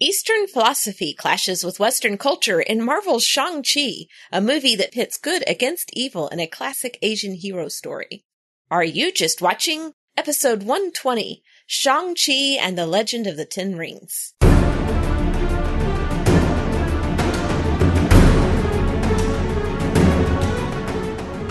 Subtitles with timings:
[0.00, 5.90] Eastern philosophy clashes with Western culture in Marvel's Shang-Chi, a movie that pits good against
[5.92, 8.24] evil in a classic Asian hero story.
[8.70, 14.34] Are you just watching episode 120, Shang-Chi and the Legend of the Ten Rings?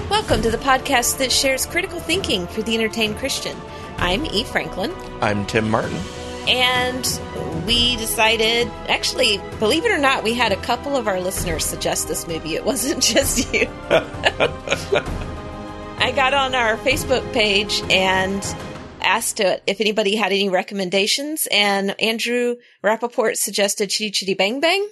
[0.10, 3.58] Welcome to the podcast that shares critical thinking for the entertained Christian.
[3.98, 4.46] I'm E.
[4.46, 4.94] Franklin.
[5.20, 6.00] I'm Tim Martin.
[6.48, 7.06] And
[7.68, 12.08] we decided, actually, believe it or not, we had a couple of our listeners suggest
[12.08, 12.56] this movie.
[12.56, 13.68] It wasn't just you.
[16.00, 18.42] I got on our Facebook page and
[19.02, 24.88] asked if anybody had any recommendations, and Andrew Rappaport suggested Chitty Chitty Bang Bang.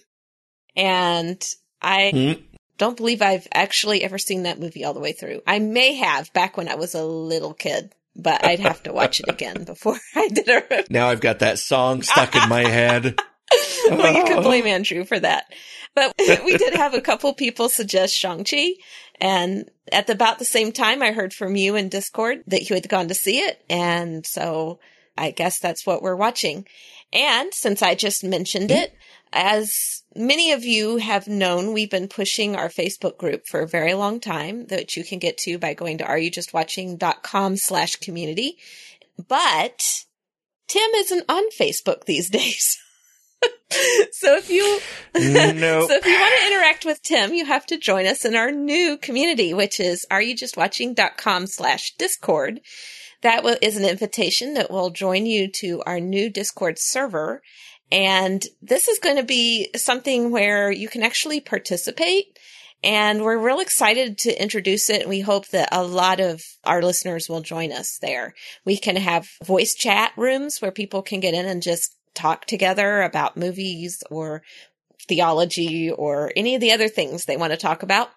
[0.76, 1.42] And
[1.82, 2.44] I mm.
[2.78, 5.42] don't believe I've actually ever seen that movie all the way through.
[5.48, 9.20] I may have back when I was a little kid but I'd have to watch
[9.20, 10.90] it again before I did it.
[10.90, 13.20] Now I've got that song stuck in my head.
[13.90, 14.44] well, you can oh.
[14.44, 15.46] blame Andrew for that.
[15.94, 18.74] But we did have a couple people suggest Shang-Chi.
[19.22, 22.90] And at about the same time, I heard from you in Discord that you had
[22.90, 23.64] gone to see it.
[23.70, 24.80] And so
[25.18, 26.68] I guess that's what we're watching.
[27.14, 28.78] And since I just mentioned hmm?
[28.78, 28.94] it,
[29.34, 33.94] as many of you have known, we've been pushing our Facebook group for a very
[33.94, 38.58] long time that you can get to by going to areyoujustwatching.com slash community.
[39.28, 39.84] But
[40.68, 42.78] Tim isn't on Facebook these days.
[44.12, 44.80] so if you nope.
[45.90, 48.52] so if you want to interact with Tim, you have to join us in our
[48.52, 52.62] new community, which is areyoujustwatching.com slash discord.
[53.22, 57.42] That is an invitation that will join you to our new Discord server
[57.96, 62.38] and this is going to be something where you can actually participate.
[62.84, 65.04] And we're real excited to introduce it.
[65.04, 68.34] And we hope that a lot of our listeners will join us there.
[68.66, 73.02] We can have voice chat rooms where people can get in and just talk together
[73.02, 74.44] about movies or
[75.08, 78.10] theology or any of the other things they want to talk about.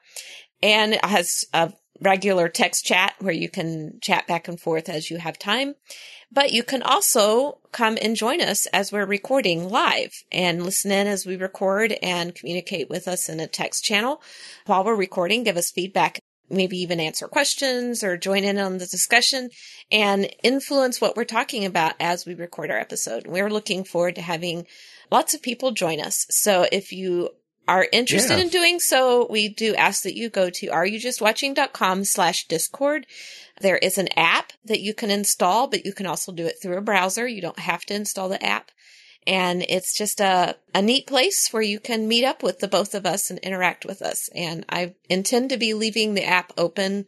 [0.60, 5.18] And has a regular text chat where you can chat back and forth as you
[5.18, 5.74] have time.
[6.30, 11.06] But you can also come and join us as we're recording live and listen in
[11.06, 14.22] as we record and communicate with us in a text channel
[14.66, 15.42] while we're recording.
[15.42, 16.20] Give us feedback,
[16.50, 19.48] maybe even answer questions or join in on the discussion
[19.90, 23.26] and influence what we're talking about as we record our episode.
[23.26, 24.66] We're looking forward to having
[25.10, 26.26] lots of people join us.
[26.28, 27.30] So if you
[27.68, 28.44] are interested yeah.
[28.44, 33.06] in doing so, we do ask that you go to areyoujustwatching.com slash discord.
[33.60, 36.78] There is an app that you can install, but you can also do it through
[36.78, 37.28] a browser.
[37.28, 38.70] You don't have to install the app.
[39.26, 42.94] And it's just a, a neat place where you can meet up with the both
[42.94, 44.30] of us and interact with us.
[44.34, 47.04] And I intend to be leaving the app open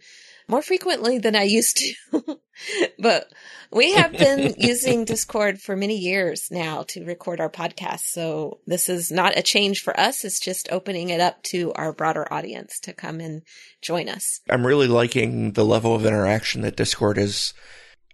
[0.50, 2.38] more frequently than I used to.
[2.98, 3.32] but
[3.72, 8.00] we have been using Discord for many years now to record our podcast.
[8.00, 10.24] So this is not a change for us.
[10.24, 13.42] It's just opening it up to our broader audience to come and
[13.80, 14.40] join us.
[14.50, 17.54] I'm really liking the level of interaction that Discord is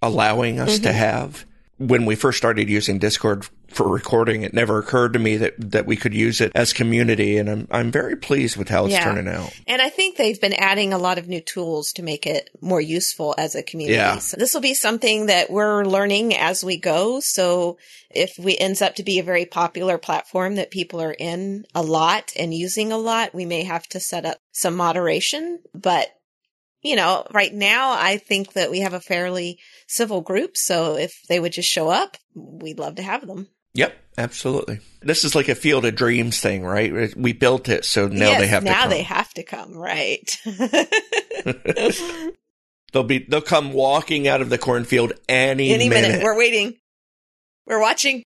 [0.03, 0.85] allowing us mm-hmm.
[0.85, 1.47] to have
[1.79, 5.87] when we first started using Discord for recording, it never occurred to me that, that
[5.87, 7.39] we could use it as community.
[7.39, 9.05] And I'm, I'm very pleased with how it's yeah.
[9.05, 9.53] turning out.
[9.67, 12.81] And I think they've been adding a lot of new tools to make it more
[12.81, 13.97] useful as a community.
[13.97, 14.19] Yeah.
[14.19, 17.21] So this will be something that we're learning as we go.
[17.21, 17.79] So
[18.11, 21.83] if we ends up to be a very popular platform that people are in a
[21.83, 26.09] lot and using a lot, we may have to set up some moderation, but
[26.83, 30.57] you know, right now I think that we have a fairly civil group.
[30.57, 33.49] So if they would just show up, we'd love to have them.
[33.77, 34.81] Yep, absolutely.
[35.03, 37.15] This is like a field of dreams thing, right?
[37.15, 38.89] We built it, so now yes, they have now to come.
[38.89, 40.41] Now they have to come, right?
[42.93, 46.09] they'll be they'll come walking out of the cornfield any, any minute.
[46.09, 46.25] minute.
[46.25, 46.79] We're waiting.
[47.67, 48.23] We're watching.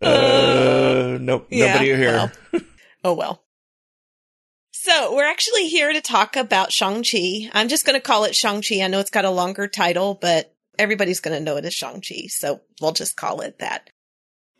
[0.00, 2.30] Uh, nope, yeah, nobody here.
[2.52, 2.60] Well.
[3.04, 3.42] oh well.
[4.70, 7.50] So we're actually here to talk about Shang-Chi.
[7.52, 8.80] I'm just going to call it Shang-Chi.
[8.80, 12.28] I know it's got a longer title, but everybody's going to know it as Shang-Chi.
[12.28, 13.90] So we'll just call it that.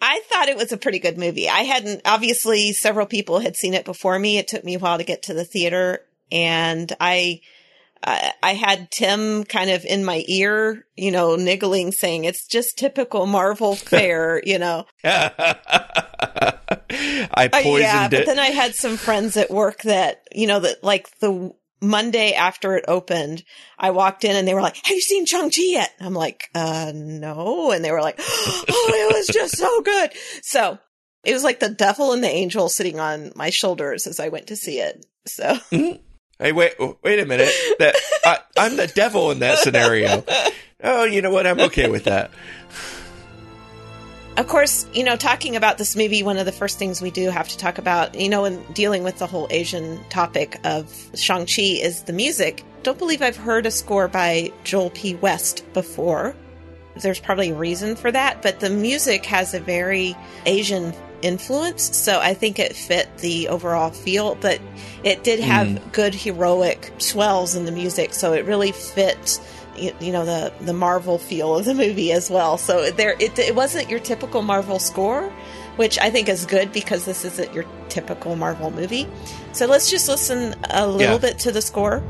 [0.01, 1.49] I thought it was a pretty good movie.
[1.49, 4.39] I hadn't, obviously several people had seen it before me.
[4.39, 6.01] It took me a while to get to the theater
[6.31, 7.41] and I,
[8.05, 13.27] I had Tim kind of in my ear, you know, niggling saying it's just typical
[13.27, 14.87] Marvel fare, you know.
[15.05, 18.11] I poisoned uh, yeah, it.
[18.11, 22.33] But then I had some friends at work that, you know, that like the Monday
[22.33, 23.45] after it opened,
[23.79, 25.93] I walked in and they were like, have you seen Shang-Chi yet?
[26.01, 27.71] I'm like, uh, no.
[27.71, 30.11] And they were like, oh, it was just so good.
[30.43, 30.79] So
[31.25, 34.49] it was like the devil and the angel sitting on my shoulders as I went
[34.49, 35.05] to see it.
[35.27, 35.45] So.
[35.45, 36.03] Mm-hmm.
[36.41, 37.53] Hey, wait, wait a minute.
[37.81, 40.25] That I, I'm the devil in that scenario.
[40.81, 41.45] Oh, you know what?
[41.45, 42.31] I'm okay with that.
[44.39, 47.29] Of course, you know, talking about this movie, one of the first things we do
[47.29, 51.61] have to talk about, you know, in dealing with the whole Asian topic of Shang-Chi
[51.83, 52.63] is the music.
[52.85, 55.17] Don't believe I've heard a score by Joel P.
[55.17, 56.37] West before.
[56.95, 62.21] There's probably a reason for that, but the music has a very Asian influence, so
[62.21, 64.61] I think it fit the overall feel, but
[65.03, 65.93] it did have mm.
[65.93, 69.41] good heroic swells in the music, so it really fit
[70.01, 72.59] you know the the Marvel feel of the movie as well.
[72.59, 75.33] So there, it, it wasn't your typical Marvel score,
[75.77, 79.07] which I think is good because this isn't your typical Marvel movie.
[79.53, 81.19] So let's just listen a little yeah.
[81.19, 82.03] bit to the score.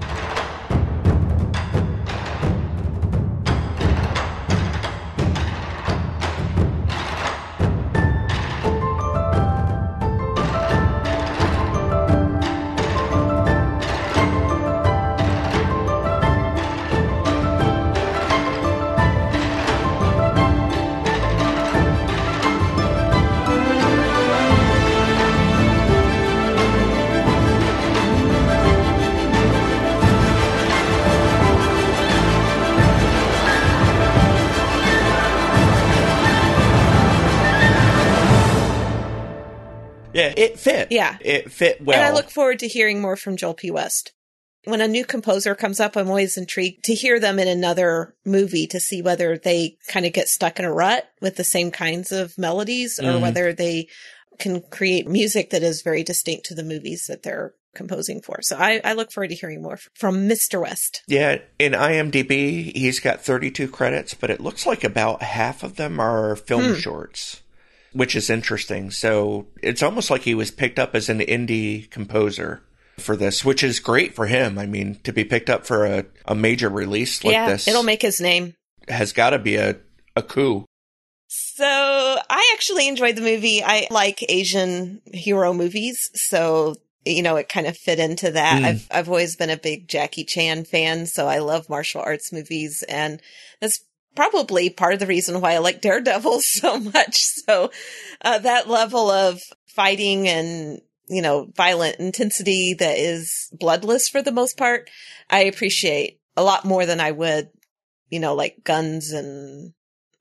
[40.39, 40.89] It fit.
[40.91, 41.17] Yeah.
[41.21, 41.99] It fit well.
[41.99, 43.71] And I look forward to hearing more from Joel P.
[43.71, 44.13] West.
[44.65, 48.67] When a new composer comes up, I'm always intrigued to hear them in another movie
[48.69, 52.13] to see whether they kind of get stuck in a rut with the same kinds
[52.13, 53.23] of melodies or mm-hmm.
[53.23, 53.89] whether they
[54.39, 58.43] can create music that is very distinct to the movies that they're composing for.
[58.43, 60.61] So I, I, look forward to hearing more from Mr.
[60.61, 61.03] West.
[61.07, 66.01] Yeah, in IMDb, he's got 32 credits, but it looks like about half of them
[66.01, 66.75] are film hmm.
[66.75, 67.43] shorts
[67.93, 68.91] which is interesting.
[68.91, 72.63] So it's almost like he was picked up as an indie composer
[72.99, 74.59] for this, which is great for him.
[74.59, 77.69] I mean, to be picked up for a, a major release like yeah, this.
[77.69, 78.55] It'll make his name.
[78.89, 79.77] Has got to be a,
[80.17, 80.65] a coup.
[81.29, 83.63] So I actually enjoyed the movie.
[83.63, 86.11] I like Asian hero movies.
[86.15, 88.63] So, you know, it kind of fit into that.
[88.63, 88.65] Mm.
[88.65, 91.07] I've, I've always been a big Jackie Chan fan.
[91.07, 93.21] So I love martial arts movies and
[93.61, 93.85] that's
[94.19, 97.23] probably part of the reason why I like Daredevil so much.
[97.23, 97.71] So,
[98.21, 104.33] uh, that level of fighting and, you know, violent intensity that is bloodless for the
[104.33, 104.91] most part,
[105.31, 107.51] I appreciate a lot more than I would,
[108.11, 109.73] you know, like guns and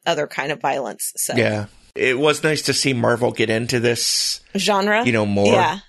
[0.05, 1.11] other kind of violence.
[1.15, 1.65] So, yeah,
[1.95, 5.53] it was nice to see Marvel get into this genre, you know, more.
[5.53, 5.79] Yeah.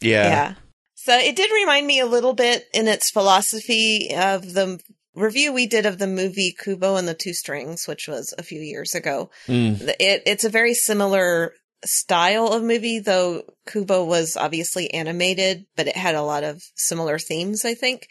[0.00, 0.28] Yeah.
[0.28, 0.54] Yeah.
[0.94, 4.80] So it did remind me a little bit in its philosophy of the
[5.16, 8.60] review we did of the movie Kubo and the Two Strings, which was a few
[8.60, 9.30] years ago.
[9.48, 9.82] Mm.
[9.98, 11.52] It, it's a very similar
[11.84, 17.18] style of movie, though Kubo was obviously animated, but it had a lot of similar
[17.18, 18.08] themes, I think.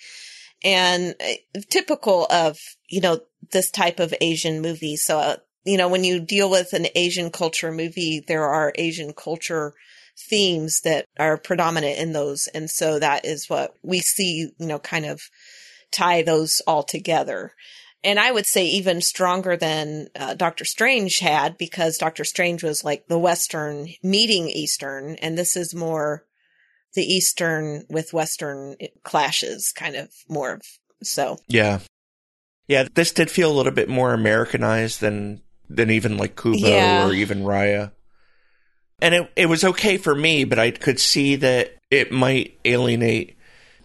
[0.64, 2.58] And uh, typical of,
[2.90, 3.20] you know,
[3.52, 4.96] this type of Asian movie.
[4.96, 9.14] So, uh, you know, when you deal with an Asian culture movie, there are Asian
[9.14, 9.74] culture
[10.30, 12.48] themes that are predominant in those.
[12.54, 15.22] And so that is what we see, you know, kind of
[15.96, 17.54] tie those all together.
[18.04, 22.84] And I would say even stronger than uh, Doctor Strange had because Doctor Strange was
[22.84, 26.24] like the Western meeting Eastern, and this is more
[26.94, 30.62] the Eastern with Western clashes, kind of more of
[31.02, 31.38] so.
[31.48, 31.80] Yeah,
[32.68, 32.88] yeah.
[32.94, 37.08] This did feel a little bit more Americanized than than even like Kubo yeah.
[37.08, 37.92] or even Raya.
[39.00, 43.36] And it it was okay for me, but I could see that it might alienate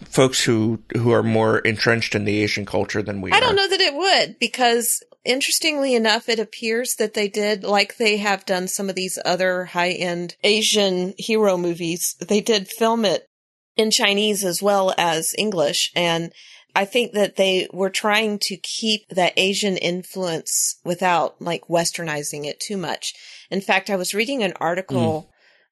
[0.05, 3.41] folks who who are more entrenched in the Asian culture than we I are.
[3.41, 8.17] don't know that it would because interestingly enough it appears that they did like they
[8.19, 12.17] have done some of these other high-end Asian hero movies.
[12.21, 13.27] They did film it
[13.77, 16.33] in Chinese as well as English and
[16.75, 22.61] I think that they were trying to keep that Asian influence without like westernizing it
[22.61, 23.13] too much.
[23.51, 25.30] In fact, I was reading an article mm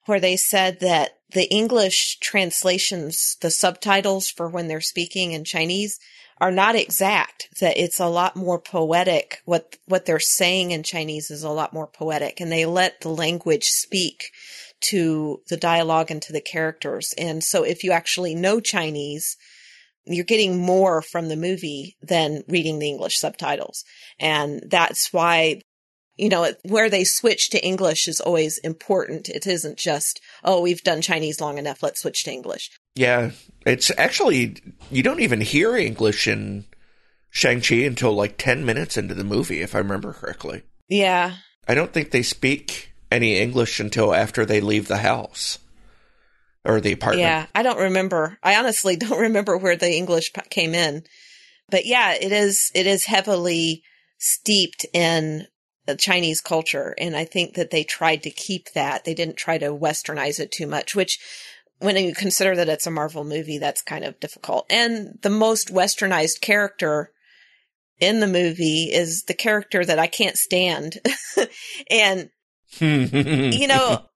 [0.09, 5.99] where they said that the English translations, the subtitles for when they're speaking in Chinese
[6.41, 9.43] are not exact, that it's a lot more poetic.
[9.45, 13.09] What, what they're saying in Chinese is a lot more poetic and they let the
[13.11, 14.31] language speak
[14.81, 17.12] to the dialogue and to the characters.
[17.19, 19.37] And so if you actually know Chinese,
[20.07, 23.85] you're getting more from the movie than reading the English subtitles.
[24.19, 25.62] And that's why
[26.19, 29.29] you know, where they switch to English is always important.
[29.29, 32.71] It isn't just, oh, we've done Chinese long enough, let's switch to English.
[32.95, 33.31] Yeah.
[33.65, 34.57] It's actually,
[34.91, 36.65] you don't even hear English in
[37.31, 40.63] Shang-Chi until like 10 minutes into the movie, if I remember correctly.
[40.89, 41.37] Yeah.
[41.69, 45.59] I don't think they speak any English until after they leave the house
[46.65, 47.23] or the apartment.
[47.23, 47.47] Yeah.
[47.55, 48.39] I don't remember.
[48.43, 51.05] I honestly don't remember where the English came in.
[51.71, 53.85] But yeah, it is, it is heavily
[54.19, 55.47] steeped in
[55.97, 56.95] Chinese culture.
[56.99, 59.04] And I think that they tried to keep that.
[59.04, 61.18] They didn't try to westernize it too much, which
[61.78, 64.66] when you consider that it's a Marvel movie, that's kind of difficult.
[64.71, 67.12] And the most westernized character
[68.00, 70.99] in the movie is the character that I can't stand.
[71.90, 72.30] and,
[72.80, 74.08] you know,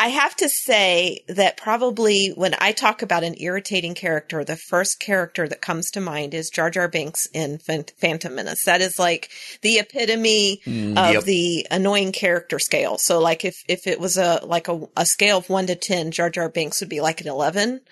[0.00, 4.98] I have to say that probably when I talk about an irritating character, the first
[4.98, 8.64] character that comes to mind is Jar Jar Binks in Phantom Menace.
[8.64, 9.28] That is like
[9.60, 11.24] the epitome mm, of yep.
[11.24, 12.96] the annoying character scale.
[12.96, 16.12] So like if, if it was a, like a, a scale of one to 10,
[16.12, 17.82] Jar Jar Binks would be like an 11.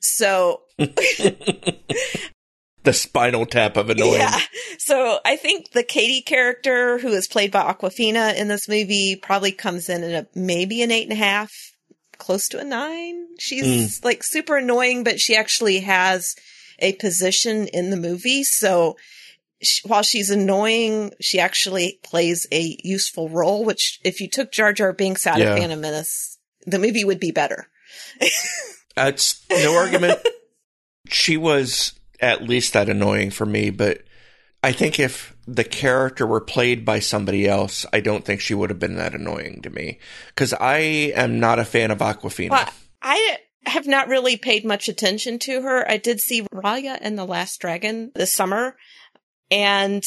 [0.00, 0.62] So
[2.84, 4.20] the spinal tap of annoying.
[4.20, 4.38] Yeah.
[4.78, 9.52] So I think the Katie character, who is played by Awkwafina in this movie, probably
[9.52, 11.52] comes in at a maybe an eight and a half,
[12.18, 13.26] close to a nine.
[13.38, 14.04] She's mm.
[14.04, 16.34] like super annoying, but she actually has
[16.78, 18.42] a position in the movie.
[18.42, 18.96] So
[19.62, 23.64] she, while she's annoying, she actually plays a useful role.
[23.64, 25.52] Which, if you took Jar Jar Binks out yeah.
[25.52, 27.68] of Phantom Menace, the movie would be better.
[28.96, 30.18] That's no argument.
[31.08, 31.92] she was
[32.22, 34.02] at least that annoying for me, but
[34.62, 38.70] I think if the character were played by somebody else, I don't think she would
[38.70, 39.98] have been that annoying to me
[40.28, 42.50] because I am not a fan of Awkwafina.
[42.50, 42.68] Well,
[43.02, 45.88] I have not really paid much attention to her.
[45.90, 48.76] I did see Raya and the Last Dragon this summer,
[49.50, 50.04] and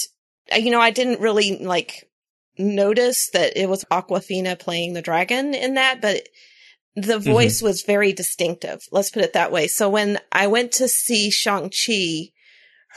[0.51, 2.09] uh, you know, I didn't really like
[2.57, 6.29] notice that it was Awkwafina playing the dragon in that, but
[6.95, 7.31] the mm-hmm.
[7.31, 7.67] voice mm-hmm.
[7.67, 8.81] was very distinctive.
[8.91, 9.67] Let's put it that way.
[9.67, 12.31] So when I went to see Shang-Chi,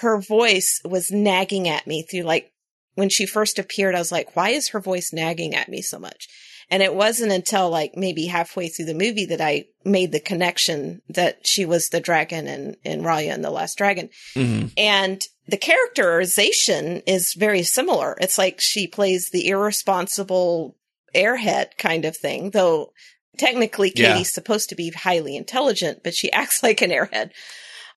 [0.01, 2.53] her voice was nagging at me through like
[2.95, 5.99] when she first appeared, I was like, why is her voice nagging at me so
[5.99, 6.29] much?
[6.71, 11.01] And it wasn't until like maybe halfway through the movie that I made the connection
[11.09, 14.11] that she was the dragon in, in Raya and the Last Dragon.
[14.35, 14.69] Mm-hmm.
[14.77, 18.17] And the characterization is very similar.
[18.21, 20.77] It's like she plays the irresponsible
[21.15, 22.93] airhead kind of thing, though
[23.39, 24.23] technically Katie's yeah.
[24.23, 27.31] supposed to be highly intelligent, but she acts like an airhead.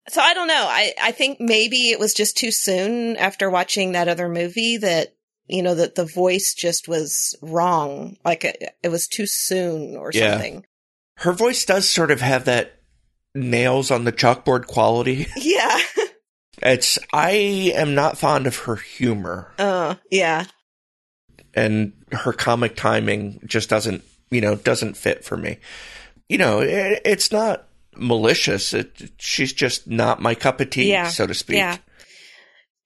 [0.10, 0.66] So I don't know.
[0.68, 5.14] I, I think maybe it was just too soon after watching that other movie that,
[5.48, 8.18] you know, that the voice just was wrong.
[8.26, 10.32] Like it, it was too soon or yeah.
[10.32, 10.66] something.
[11.18, 12.82] Her voice does sort of have that
[13.36, 15.28] nails on the chalkboard quality.
[15.38, 15.80] Yeah.
[16.64, 17.32] it's, I
[17.76, 19.52] am not fond of her humor.
[19.60, 20.46] Oh, uh, yeah.
[21.54, 25.58] And her comic timing just doesn't you know, doesn't fit for me.
[26.28, 28.74] You know, it, it's not malicious.
[28.74, 31.10] It, she's just not my cup of tea, yeah.
[31.10, 31.58] so to speak.
[31.58, 31.78] Yeah.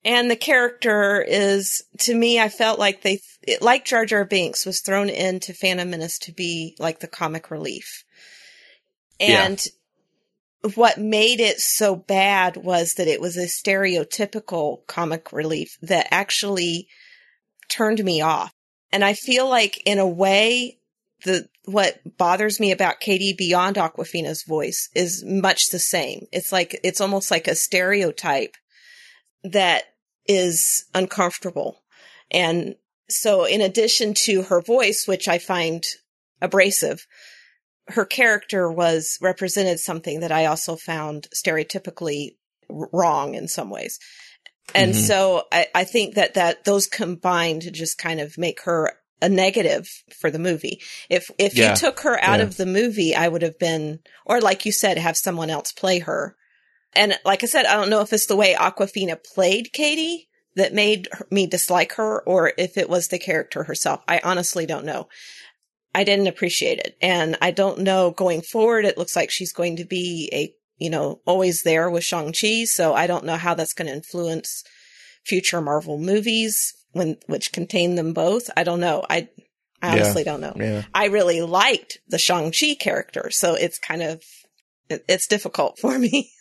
[0.03, 4.65] And the character is, to me, I felt like they, it, like Jar Jar Binks
[4.65, 8.03] was thrown into Phantom Menace to be like the comic relief.
[9.19, 9.63] And
[10.63, 10.71] yeah.
[10.75, 16.87] what made it so bad was that it was a stereotypical comic relief that actually
[17.67, 18.53] turned me off.
[18.91, 20.77] And I feel like in a way,
[21.24, 26.27] the what bothers me about Katie beyond Awkwafina's voice is much the same.
[26.31, 28.55] It's like it's almost like a stereotype
[29.43, 29.86] that
[30.27, 31.84] is uncomfortable.
[32.31, 32.75] And
[33.10, 35.84] so in addition to her voice, which I find
[36.41, 37.05] abrasive,
[37.88, 42.38] her character was represented something that I also found stereotypically
[42.69, 44.00] wrong in some ways.
[44.74, 45.01] And mm-hmm.
[45.01, 49.29] so I, I think that, that those combined to just kind of make her a
[49.29, 50.81] negative for the movie.
[51.10, 51.72] If if yeah.
[51.72, 52.45] you took her out yeah.
[52.45, 56.00] of the movie, I would have been, or like you said, have someone else play
[56.00, 56.36] her.
[56.93, 60.74] And like I said, I don't know if it's the way Awkwafina played Katie that
[60.74, 64.01] made me dislike her, or if it was the character herself.
[64.07, 65.10] I honestly don't know.
[65.93, 68.86] I didn't appreciate it, and I don't know going forward.
[68.86, 72.65] It looks like she's going to be a you know always there with Shang Chi,
[72.65, 74.63] so I don't know how that's going to influence
[75.25, 78.49] future Marvel movies when which contain them both.
[78.55, 79.03] I don't know.
[79.09, 79.27] I
[79.81, 80.31] I honestly yeah.
[80.31, 80.53] don't know.
[80.55, 80.83] Yeah.
[80.93, 84.23] I really liked the Shang-Chi character, so it's kind of
[84.89, 86.31] it, it's difficult for me.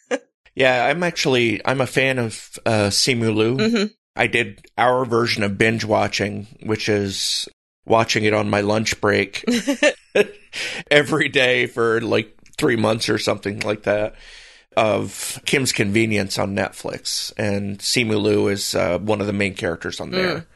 [0.55, 3.57] yeah, I'm actually I'm a fan of uh Simu Liu.
[3.57, 3.85] Mm-hmm.
[4.17, 7.49] I did our version of binge watching, which is
[7.85, 9.45] watching it on my lunch break
[10.91, 14.15] every day for like 3 months or something like that
[14.77, 20.01] of Kim's Convenience on Netflix, and Simu Liu is uh, one of the main characters
[20.01, 20.47] on there, mm.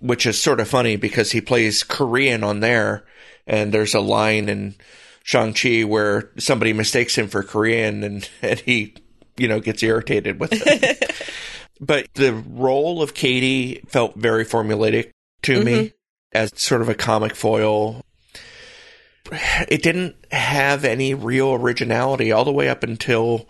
[0.00, 3.04] which is sort of funny because he plays Korean on there,
[3.46, 4.74] and there's a line in
[5.22, 8.94] Shang Chi where somebody mistakes him for Korean, and and he
[9.36, 11.10] you know gets irritated with it.
[11.80, 15.10] but the role of Katie felt very formulaic
[15.42, 15.64] to mm-hmm.
[15.64, 15.92] me
[16.32, 18.04] as sort of a comic foil
[19.32, 23.48] it didn't have any real originality all the way up until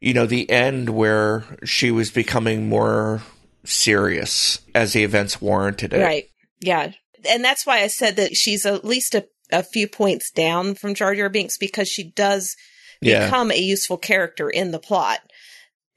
[0.00, 3.22] you know the end where she was becoming more
[3.64, 6.02] serious as the events warranted it.
[6.02, 6.26] Right.
[6.60, 6.92] Yeah.
[7.28, 10.94] And that's why I said that she's at least a, a few points down from
[10.94, 12.54] Jar Jar Binks because she does
[13.00, 13.24] Yeah.
[13.26, 15.20] become a useful character in the plot.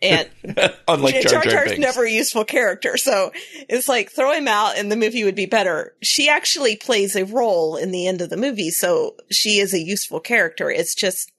[0.02, 0.30] And
[0.88, 3.32] Unlike Jar Jar Jar Jar is never a useful character, so
[3.68, 5.94] it's like throw him out and the movie would be better.
[6.02, 9.80] She actually plays a role in the end of the movie, so she is a
[9.80, 10.70] useful character.
[10.72, 11.32] It's just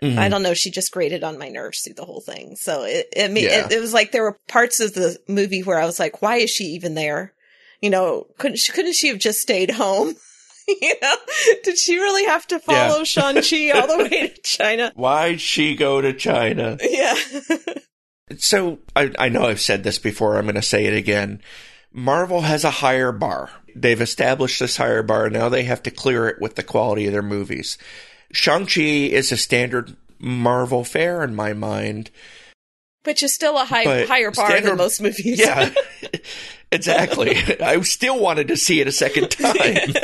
[0.00, 0.16] Mhm.
[0.16, 0.54] I don't know.
[0.54, 2.54] She just grated on my nerves through the whole thing.
[2.54, 3.66] So it, it, Yeah.
[3.66, 6.36] it, it was like there were parts of the movie where I was like, why
[6.36, 7.32] is she even there?
[7.82, 10.14] You know, couldn't she, couldn't she have just stayed home?
[10.68, 11.16] you know,
[11.64, 13.02] did she really have to follow Yeah.
[13.04, 14.92] Shang-Chi all the way to China?
[14.94, 16.78] Why'd she go to China?
[16.80, 17.16] Yeah.
[18.36, 20.36] So I, I know I've said this before.
[20.36, 21.40] I'm going to say it again.
[21.92, 23.50] Marvel has a higher bar.
[23.74, 25.30] They've established this higher bar.
[25.30, 27.78] Now they have to clear it with the quality of their movies.
[28.32, 32.10] Shang-Chi is a standard Marvel fare in my mind.
[33.04, 35.38] Which is still a high, higher bar standard- than most movies.
[35.38, 35.72] Yeah,
[36.72, 37.36] exactly.
[37.60, 39.94] I still wanted to see it a second time.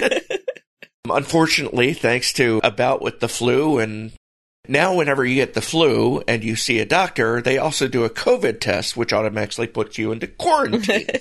[1.11, 4.13] Unfortunately, thanks to a bout with the flu and
[4.67, 8.11] now whenever you get the flu and you see a doctor, they also do a
[8.11, 11.07] COVID test, which automatically puts you into quarantine.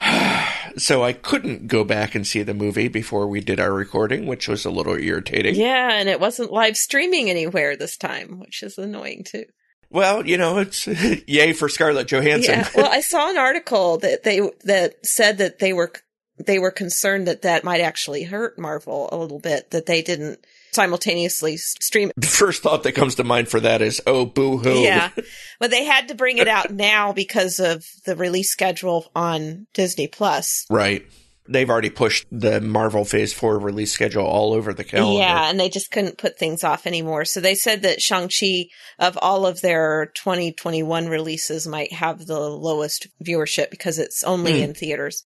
[0.76, 4.48] so I couldn't go back and see the movie before we did our recording, which
[4.48, 5.54] was a little irritating.
[5.54, 9.44] yeah, and it wasn't live streaming anywhere this time, which is annoying too.
[9.90, 10.86] Well, you know, it's
[11.26, 12.60] yay for Scarlett Johansson.
[12.60, 12.68] Yeah.
[12.74, 15.92] Well, I saw an article that they that said that they were
[16.38, 20.44] they were concerned that that might actually hurt Marvel a little bit that they didn't
[20.72, 24.80] simultaneously stream the first thought that comes to mind for that is, oh, boo hoo.
[24.80, 25.10] Yeah.
[25.60, 30.08] But they had to bring it out now because of the release schedule on Disney
[30.08, 30.66] Plus.
[30.68, 31.06] Right.
[31.48, 35.18] They've already pushed the Marvel Phase 4 release schedule all over the calendar.
[35.20, 37.24] Yeah, and they just couldn't put things off anymore.
[37.24, 38.66] So they said that Shang-Chi,
[38.98, 44.64] of all of their 2021 releases, might have the lowest viewership because it's only Hmm.
[44.64, 45.24] in theaters.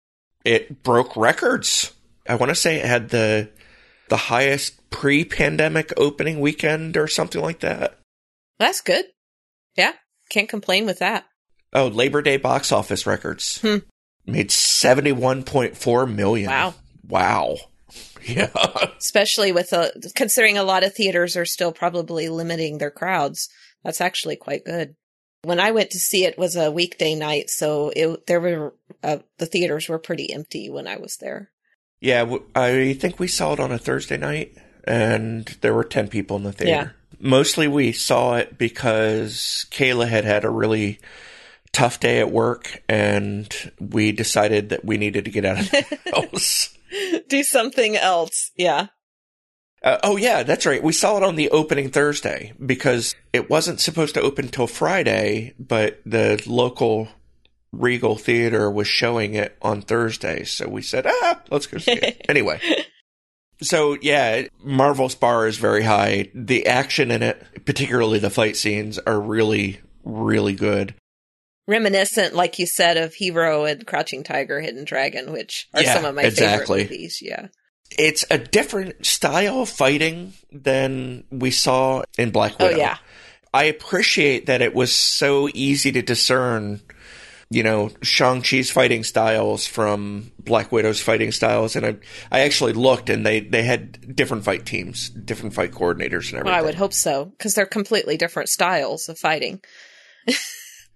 [0.45, 1.91] It broke records.
[2.27, 3.49] I want to say it had the
[4.09, 7.99] the highest pre-pandemic opening weekend or something like that.
[8.59, 9.05] That's good.
[9.75, 9.93] Yeah,
[10.29, 11.25] can't complain with that.
[11.73, 13.59] Oh, Labor Day box office records.
[13.61, 13.77] Hmm.
[14.25, 16.49] Made 71.4 million.
[16.49, 16.73] Wow.
[17.07, 17.57] Wow.
[18.25, 18.51] Yeah.
[18.97, 23.49] Especially with a, considering a lot of theaters are still probably limiting their crowds.
[23.83, 24.95] That's actually quite good.
[25.41, 29.17] When I went to see it was a weekday night, so it, there were, uh,
[29.39, 31.51] the theaters were pretty empty when I was there.
[32.03, 36.35] Yeah, I think we saw it on a Thursday night, and there were 10 people
[36.35, 36.95] in the theater.
[37.17, 40.99] Mostly we saw it because Kayla had had a really
[41.71, 45.99] tough day at work, and we decided that we needed to get out of the
[46.13, 46.77] house.
[47.29, 48.51] Do something else.
[48.57, 48.87] Yeah.
[49.81, 50.83] Uh, oh, yeah, that's right.
[50.83, 55.53] We saw it on the opening Thursday because it wasn't supposed to open till Friday,
[55.57, 57.07] but the local
[57.73, 60.43] Regal Theater was showing it on Thursday.
[60.45, 62.25] So we said, ah, let's go see it.
[62.29, 62.61] anyway.
[63.61, 66.29] So, yeah, Marvel's bar is very high.
[66.35, 70.93] The action in it, particularly the fight scenes, are really, really good.
[71.67, 76.05] Reminiscent, like you said, of Hero and Crouching Tiger, Hidden Dragon, which are Yeah, some
[76.05, 76.81] of my exactly.
[76.81, 77.19] favorite movies.
[77.21, 77.47] Yeah.
[77.97, 82.77] It's a different style of fighting than we saw in Black Oh, Widow.
[82.77, 82.97] yeah.
[83.53, 86.81] I appreciate that it was so easy to discern,
[87.53, 91.75] you know, Shang-Chi's fighting styles from Black Widow's fighting styles.
[91.75, 91.95] And I,
[92.31, 96.45] I actually looked and they, they had different fight teams, different fight coordinators and everything.
[96.45, 99.61] Well, I would hope so, because they're completely different styles of fighting.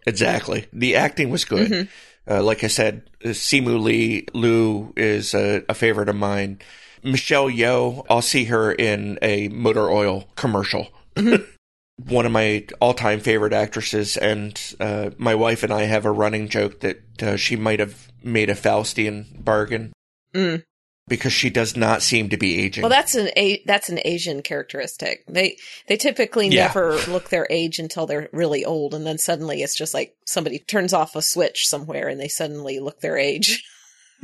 [0.08, 0.66] Exactly.
[0.72, 1.70] The acting was good.
[1.70, 2.32] Mm-hmm.
[2.34, 6.60] Uh, like I said, uh, Simu Lee Lu is a, a favorite of mine.
[7.04, 10.88] Michelle Yeoh, I'll see her in a motor oil commercial.
[11.16, 11.44] Mm-hmm.
[12.06, 16.48] One of my all-time favorite actresses, and uh, my wife and I have a running
[16.48, 19.94] joke that uh, she might have made a Faustian bargain
[20.34, 20.62] Mm.
[21.08, 22.84] because she does not seem to be aging.
[22.84, 25.24] Well, that's an a- that's an Asian characteristic.
[25.28, 25.58] They
[25.88, 26.68] they typically Yeah.
[26.68, 30.60] never look their age until they're really old, and then suddenly it's just like somebody
[30.60, 33.64] turns off a switch somewhere, and they suddenly look their age.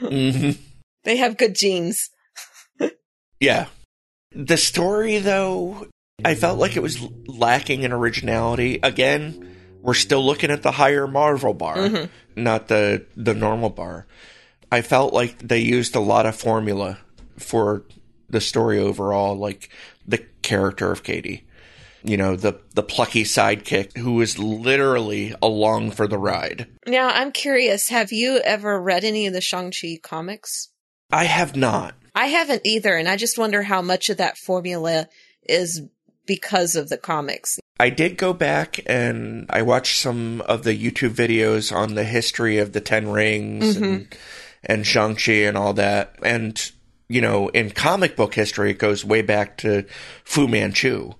[0.00, 0.50] mm-hmm.
[1.04, 2.10] They have good genes.
[3.40, 3.66] Yeah.
[4.32, 5.86] The story, though,
[6.24, 8.80] I felt like it was lacking in originality.
[8.82, 12.08] Again, we're still looking at the higher Marvel bar, Mhm.
[12.34, 14.06] not the the normal bar.
[14.72, 16.98] I felt like they used a lot of formula
[17.38, 17.84] for
[18.28, 19.68] the story overall, like
[20.06, 21.44] the character of Katie.
[22.02, 26.66] You know, the the plucky sidekick who is literally along for the ride.
[26.86, 27.88] Now, I'm curious.
[27.90, 30.68] Have you ever read any of the Shang Chi comics?
[31.12, 31.94] I have not.
[32.14, 35.08] I haven't either, and I just wonder how much of that formula
[35.48, 35.82] is
[36.28, 37.58] because of the comics.
[37.80, 42.58] I did go back and I watched some of the YouTube videos on the history
[42.58, 44.14] of the Ten Rings and
[44.62, 46.16] and Shang-Chi and all that.
[46.22, 46.70] And,
[47.08, 49.86] you know, in comic book history, it goes way back to
[50.24, 51.12] Fu Manchu,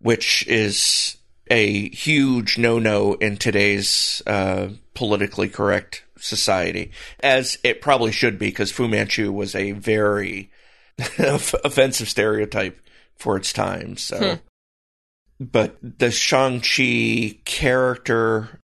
[0.00, 1.16] which is
[1.50, 8.72] a huge no-no in today's uh, politically correct society, as it probably should be, because
[8.72, 10.50] Fu Manchu was a very
[11.18, 12.80] offensive stereotype
[13.20, 13.96] for its time.
[13.96, 15.44] So, hmm.
[15.44, 18.60] but the Shang-Chi character,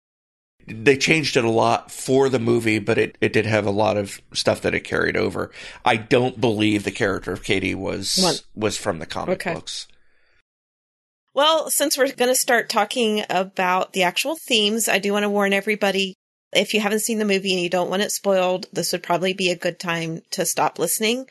[0.66, 3.98] they changed it a lot for the movie, but it, it did have a lot
[3.98, 5.52] of stuff that it carried over.
[5.84, 8.44] I don't believe the character of Katie was what?
[8.56, 9.54] was from the comic okay.
[9.54, 9.88] books.
[11.34, 15.30] Well, since we're going to start talking about the actual themes, I do want to
[15.30, 16.16] warn everybody
[16.56, 19.34] if you haven't seen the movie and you don't want it spoiled, this would probably
[19.34, 21.28] be a good time to stop listening.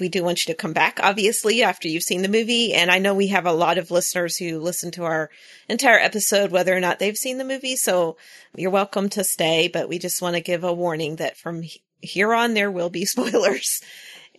[0.00, 2.74] We do want you to come back, obviously, after you've seen the movie.
[2.74, 5.30] And I know we have a lot of listeners who listen to our
[5.68, 7.76] entire episode, whether or not they've seen the movie.
[7.76, 8.16] So
[8.56, 11.64] you're welcome to stay, but we just want to give a warning that from
[12.00, 13.80] here on, there will be spoilers.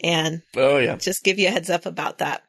[0.02, 0.96] And oh, yeah.
[0.98, 2.44] just give you a heads up about that.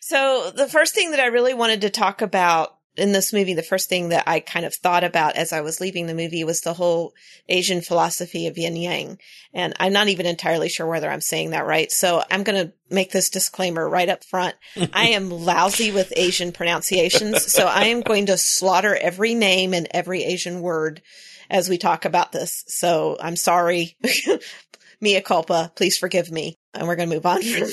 [0.00, 3.62] So the first thing that I really wanted to talk about in this movie, the
[3.62, 6.60] first thing that I kind of thought about as I was leaving the movie was
[6.60, 7.14] the whole
[7.48, 9.18] Asian philosophy of yin yang.
[9.52, 11.90] And I'm not even entirely sure whether I'm saying that right.
[11.90, 14.54] So I'm going to make this disclaimer right up front.
[14.92, 17.52] I am lousy with Asian pronunciations.
[17.52, 21.02] So I am going to slaughter every name and every Asian word
[21.50, 22.64] as we talk about this.
[22.68, 23.96] So I'm sorry.
[25.00, 25.72] Mea culpa.
[25.74, 26.58] Please forgive me.
[26.74, 27.70] And we're going to move on from there.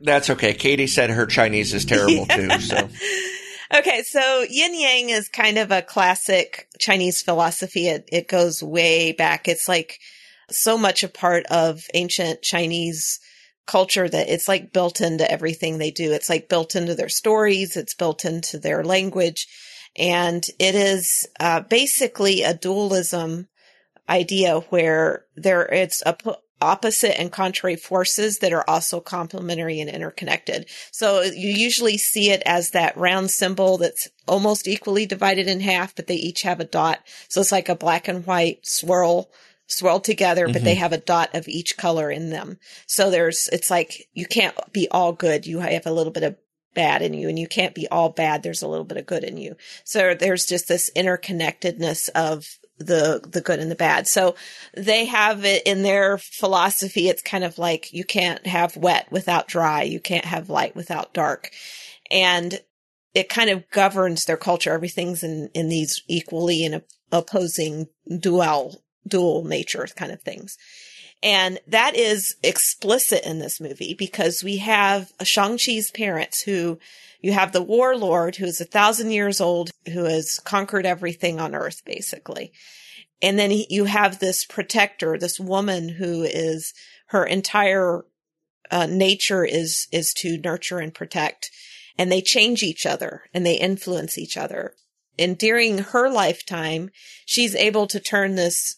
[0.00, 0.54] That's okay.
[0.54, 2.50] Katie said her Chinese is terrible too.
[2.60, 2.88] So.
[3.74, 7.86] Okay, so yin yang is kind of a classic Chinese philosophy.
[7.86, 9.46] It, it goes way back.
[9.46, 10.00] It's like
[10.50, 13.20] so much a part of ancient Chinese
[13.66, 16.12] culture that it's like built into everything they do.
[16.12, 17.76] It's like built into their stories.
[17.76, 19.46] It's built into their language.
[19.96, 23.48] And it is uh, basically a dualism
[24.08, 26.16] idea where there it's a
[26.60, 30.66] opposite and contrary forces that are also complementary and interconnected.
[30.90, 35.94] So you usually see it as that round symbol that's almost equally divided in half,
[35.94, 37.00] but they each have a dot.
[37.28, 39.30] So it's like a black and white swirl
[39.66, 40.64] swirled together, but mm-hmm.
[40.64, 42.58] they have a dot of each color in them.
[42.86, 45.46] So there's, it's like you can't be all good.
[45.46, 46.36] You have a little bit of
[46.74, 48.42] bad in you and you can't be all bad.
[48.42, 49.56] There's a little bit of good in you.
[49.84, 54.06] So there's just this interconnectedness of the the good and the bad.
[54.06, 54.34] So
[54.74, 57.08] they have it in their philosophy.
[57.08, 59.82] It's kind of like you can't have wet without dry.
[59.82, 61.50] You can't have light without dark.
[62.10, 62.60] And
[63.14, 64.72] it kind of governs their culture.
[64.72, 67.88] Everything's in, in these equally and opposing
[68.20, 70.56] dual, dual nature kind of things.
[71.22, 76.78] And that is explicit in this movie because we have Shang-Chi's parents who
[77.20, 81.54] you have the warlord who is a thousand years old, who has conquered everything on
[81.54, 82.52] earth, basically.
[83.20, 86.72] And then he, you have this protector, this woman who is
[87.06, 88.04] her entire
[88.70, 91.50] uh, nature is, is to nurture and protect.
[91.96, 94.74] And they change each other and they influence each other.
[95.18, 96.90] And during her lifetime,
[97.26, 98.76] she's able to turn this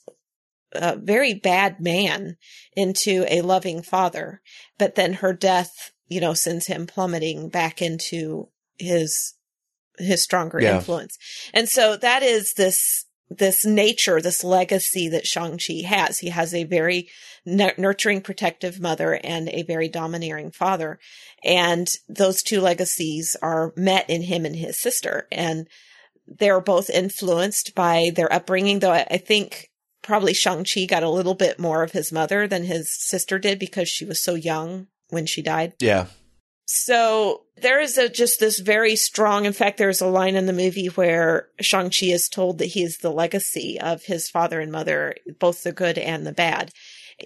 [0.75, 2.37] uh, very bad man
[2.75, 4.41] into a loving father.
[4.79, 9.35] But then her death you know, sends him plummeting back into his,
[9.97, 10.77] his stronger yeah.
[10.77, 11.17] influence.
[11.55, 16.19] And so that is this, this nature, this legacy that Shang-Chi has.
[16.19, 17.09] He has a very
[17.47, 20.99] n- nurturing, protective mother and a very domineering father.
[21.45, 25.29] And those two legacies are met in him and his sister.
[25.31, 25.69] And
[26.27, 29.70] they're both influenced by their upbringing, though I think
[30.03, 33.89] probably Shang-Chi got a little bit more of his mother than his sister did because
[33.89, 35.75] she was so young when she died.
[35.81, 36.07] Yeah.
[36.67, 40.53] So there is a, just this very strong, in fact, there's a line in the
[40.53, 45.17] movie where Shang-Chi is told that he is the legacy of his father and mother,
[45.41, 46.71] both the good and the bad.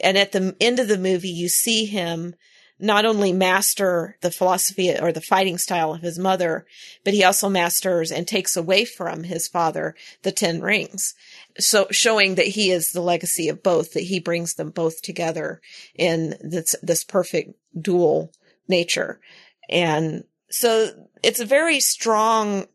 [0.02, 2.34] And at the end of the movie, you see him
[2.78, 6.66] not only master the philosophy or the fighting style of his mother,
[7.04, 11.14] but he also masters and takes away from his father the Ten Rings.
[11.58, 15.60] So showing that he is the legacy of both, that he brings them both together
[15.94, 18.32] in this, this perfect dual
[18.66, 19.20] nature.
[19.68, 20.90] And so
[21.22, 22.66] it's a very strong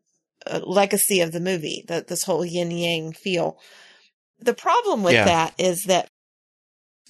[0.48, 3.60] uh, legacy of the movie, that this whole yin yang feel.
[4.40, 5.26] The problem with yeah.
[5.26, 6.10] that is that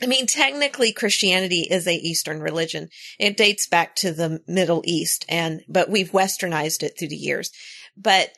[0.02, 2.90] I mean, technically Christianity is a Eastern religion.
[3.18, 7.52] It dates back to the Middle East and, but we've westernized it through the years.
[7.98, 8.32] But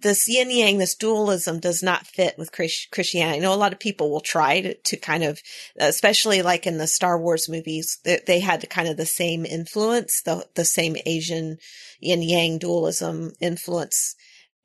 [0.00, 3.38] this yin yang, this dualism does not fit with Christianity.
[3.38, 5.40] I know a lot of people will try to, to kind of,
[5.78, 10.22] especially like in the Star Wars movies, they, they had kind of the same influence,
[10.22, 11.58] the, the same Asian
[12.00, 14.14] yin yang dualism influence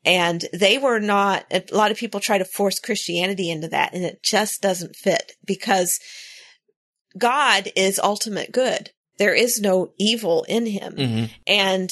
[0.05, 4.03] And they were not, a lot of people try to force Christianity into that and
[4.03, 5.99] it just doesn't fit because
[7.17, 8.91] God is ultimate good.
[9.17, 10.95] There is no evil in him.
[10.95, 11.91] hmm And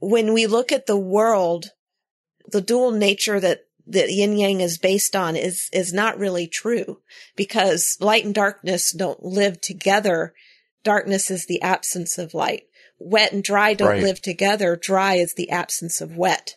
[0.00, 1.70] when we look at the world,
[2.48, 7.00] the dual nature that that yin yang is based on is is not really true
[7.36, 10.34] because light and darkness don't live together.
[10.84, 12.64] Darkness is the absence of light.
[12.98, 14.02] Wet and dry don't Right.
[14.02, 14.76] live together.
[14.76, 16.56] Dry is the absence of wet.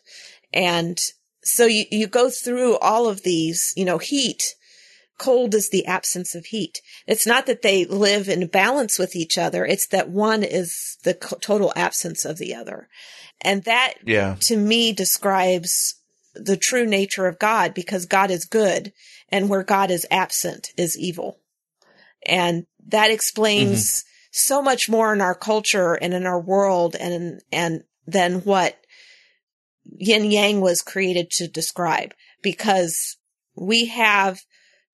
[0.54, 1.00] And
[1.44, 4.56] so you, you go through all of these, you know, heat.
[5.18, 6.82] Cold is the absence of heat.
[7.08, 9.66] It's not that they live in balance with each other.
[9.66, 12.88] It's that one is the total absence of the other.
[13.42, 14.36] And that Yeah.
[14.42, 15.96] to me describes
[16.36, 18.94] the true nature of God because God is good
[19.30, 21.40] and where God is absent is evil.
[22.26, 24.08] And that explains mm-hmm.
[24.32, 28.78] so much more in our culture and in our world and, and than what
[29.96, 33.18] yin yang was created to describe because
[33.56, 34.42] we have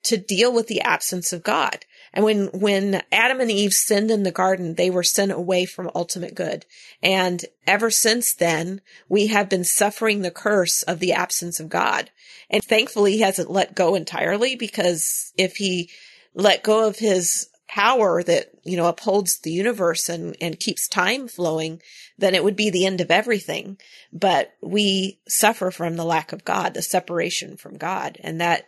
[0.04, 1.86] to deal with the absence of God.
[2.14, 5.90] And when, when Adam and Eve sinned in the garden, they were sent away from
[5.96, 6.66] ultimate good.
[7.02, 12.12] And ever since then, we have been suffering the curse of the absence of God.
[12.50, 15.90] And thankfully, he hasn't let go entirely because if he
[16.36, 21.28] let go of his power that, you know, upholds the universe and, and keeps time
[21.28, 21.82] flowing,
[22.20, 23.78] then it would be the end of everything.
[24.12, 28.20] But we suffer from the lack of God, the separation from God.
[28.22, 28.68] And that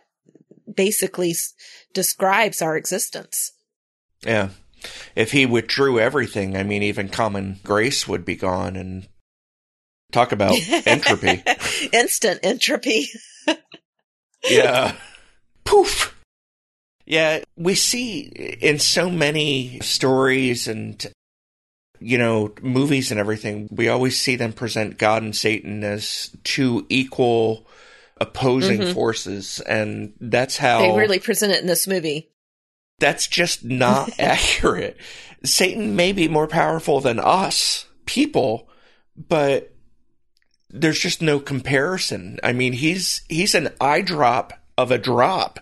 [0.72, 1.54] basically s-
[1.94, 3.52] describes our existence.
[4.24, 4.48] Yeah.
[5.14, 8.74] If he withdrew everything, I mean, even common grace would be gone.
[8.74, 9.06] And
[10.10, 11.44] talk about entropy.
[11.92, 13.06] Instant entropy.
[14.48, 14.94] Yeah.
[15.64, 16.15] Poof.
[17.06, 18.20] Yeah, we see
[18.60, 21.04] in so many stories and
[22.00, 26.84] you know movies and everything, we always see them present God and Satan as two
[26.88, 27.66] equal
[28.18, 28.94] opposing Mhm.
[28.94, 32.28] forces and that's how They really present it in this movie.
[32.98, 34.96] that's just not accurate.
[35.44, 38.68] Satan may be more powerful than us people,
[39.16, 39.72] but
[40.70, 42.38] there's just no comparison.
[42.42, 45.60] I mean, he's he's an eye drop of a drop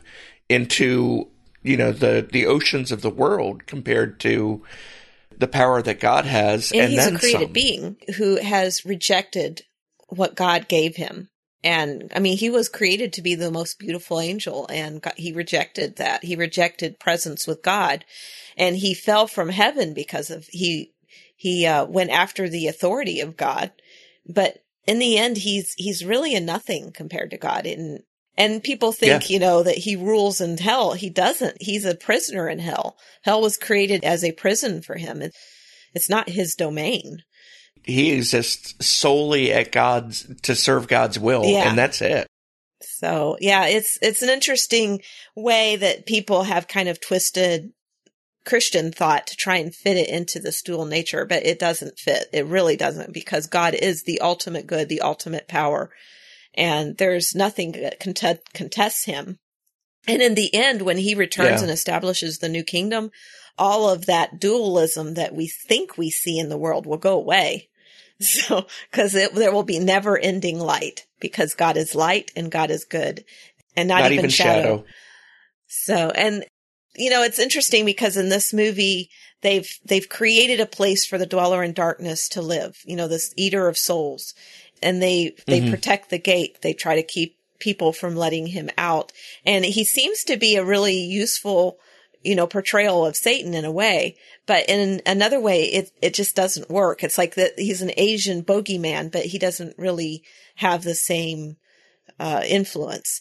[0.49, 1.29] into
[1.65, 4.63] you know the the oceans of the world compared to
[5.39, 7.53] the power that God has, And, and, he's a created some.
[7.53, 9.63] being who has rejected
[10.09, 11.29] what God gave him.
[11.63, 15.33] And I mean, he was created to be the most beautiful angel and God, he
[15.33, 16.23] rejected that.
[16.23, 18.05] He rejected presence with God
[18.57, 20.93] and he fell from heaven because of he,
[21.35, 23.73] he, uh, went after the authority of God.
[24.27, 27.67] But in the end, he's, he's really a nothing compared to God.
[27.67, 28.03] And,
[28.37, 30.93] and people think, you know, that he rules in hell.
[30.93, 31.57] He doesn't.
[31.61, 32.97] He's a prisoner in hell.
[33.23, 35.23] Hell was created as a prison for him.
[35.23, 35.33] It,
[35.95, 37.23] it's not his domain.
[37.85, 41.69] He exists solely at God's to serve God's will, Yeah.
[41.69, 42.27] and that's it.
[42.83, 45.01] So yeah, it's, it's an interesting
[45.37, 47.73] way that people have kind of twisted
[48.47, 52.27] Christian thought to try and fit it into this dual nature, but it doesn't fit.
[52.33, 55.91] It really doesn't because God is the ultimate good, the ultimate power.
[56.57, 59.39] And there's nothing that contest, contests him.
[60.07, 61.63] And in the end, when he returns Yeah.
[61.63, 63.11] and establishes the new kingdom,
[63.59, 67.69] all of that dualism that we think we see in the world will go away.
[68.21, 72.71] So, cause it, there will be never ending light because God is light and God
[72.71, 73.25] is good
[73.77, 74.63] and not, Not, even, even shadow.
[74.63, 74.85] shadow.
[75.67, 76.45] So, and
[76.95, 79.11] you know, it's interesting because in this movie,
[79.43, 83.35] they've, they've created a place for the dweller in darkness to live, you know, this
[83.37, 84.33] eater of souls
[84.85, 85.71] and they, they Mhm.
[85.71, 86.61] protect the gate.
[86.63, 89.11] They try to keep people from letting him out.
[89.45, 91.79] And he seems to be a really useful,
[92.23, 94.17] you know, portrayal of Satan in a way,
[94.47, 97.03] but in another way, it, it just doesn't work.
[97.03, 100.23] It's like that he's an Asian bogeyman, but he doesn't really
[100.57, 101.57] have the same,
[102.21, 103.21] uh, influence.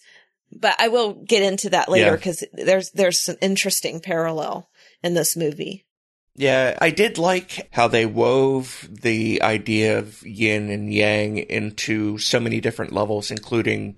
[0.51, 2.15] But I will get into that later Yeah.
[2.15, 4.69] because there's, there's an interesting parallel
[5.03, 5.85] in this movie.
[6.35, 12.39] Yeah, I did like how they wove the idea of yin and yang into so
[12.39, 13.97] many different levels, including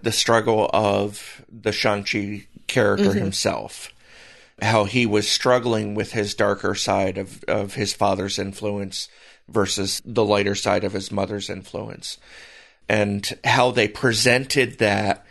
[0.00, 3.16] the struggle of the Shang-Chi character Mhm.
[3.16, 3.92] himself.
[4.62, 9.08] How he was struggling with his darker side of, of his father's influence
[9.48, 12.16] versus the lighter side of his mother's influence.
[12.88, 15.26] And how they presented that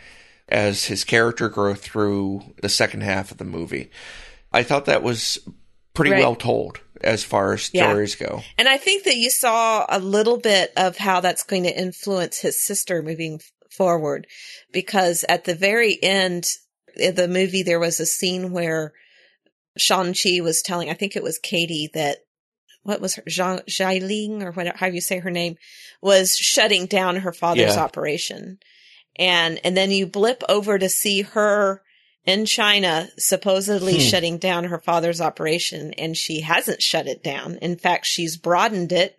[0.48, 3.90] as his character growth through the second half of the movie.
[4.52, 5.40] I thought that was
[5.96, 6.20] pretty Right.
[6.20, 7.90] well told as far as Yeah.
[7.90, 8.42] stories go.
[8.56, 12.38] And I think that you saw a little bit of how that's going to influence
[12.38, 14.26] his sister moving forward
[14.72, 16.46] because at the very end
[17.00, 18.92] of the movie, there was a scene where
[19.76, 22.18] Shang-Chi was telling, I think it was Katie that
[22.82, 25.56] what was her Zhang Xialing or whatever how you say her name
[26.00, 27.82] was shutting down her father's Yeah.
[27.82, 28.58] operation.
[29.18, 31.82] And and then you blip over to see her
[32.26, 34.00] in China supposedly Hmm.
[34.00, 37.56] shutting down her father's operation and she hasn't shut it down.
[37.62, 39.18] In fact, she's broadened it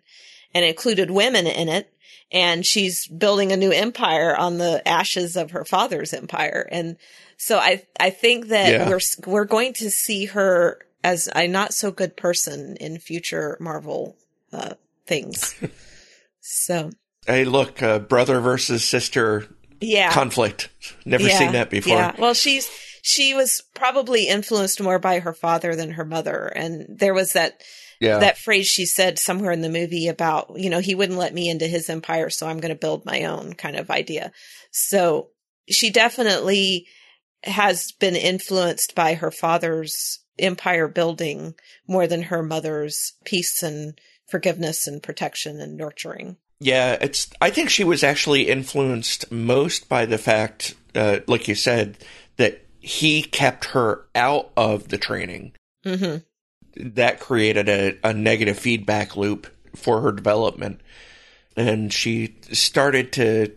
[0.54, 1.90] and included women in it
[2.30, 6.68] and she's building a new empire on the ashes of her father's empire.
[6.70, 6.96] And
[7.38, 8.88] so I I think that Yeah.
[8.88, 14.16] we're we're going to see her as a not so good person in future Marvel
[14.52, 14.74] uh,
[15.06, 15.54] things.
[16.40, 16.90] so
[17.26, 19.46] Hey, look, uh, brother versus sister
[19.80, 20.70] yeah, conflict.
[21.04, 21.94] Never seen that before.
[21.96, 22.14] Yeah.
[22.18, 22.68] Well, she's
[23.08, 27.62] she was probably influenced more by her father than her mother, and there was that
[28.00, 28.18] Yeah.
[28.18, 31.48] that phrase she said somewhere in the movie about you know he wouldn't let me
[31.48, 34.32] into his empire, so I'm going to build my own kind of idea.
[34.70, 35.28] So
[35.68, 36.86] she definitely
[37.44, 41.54] has been influenced by her father's empire building
[41.86, 46.36] more than her mother's peace and forgiveness and protection and nurturing.
[46.60, 47.28] Yeah, it's.
[47.40, 51.96] I think she was actually influenced most by the fact, uh, like you said,
[52.36, 55.52] that he kept her out of the training.
[55.84, 56.16] hmm
[56.76, 59.46] That created a, a negative feedback loop
[59.76, 60.80] for her development,
[61.56, 63.52] and she started to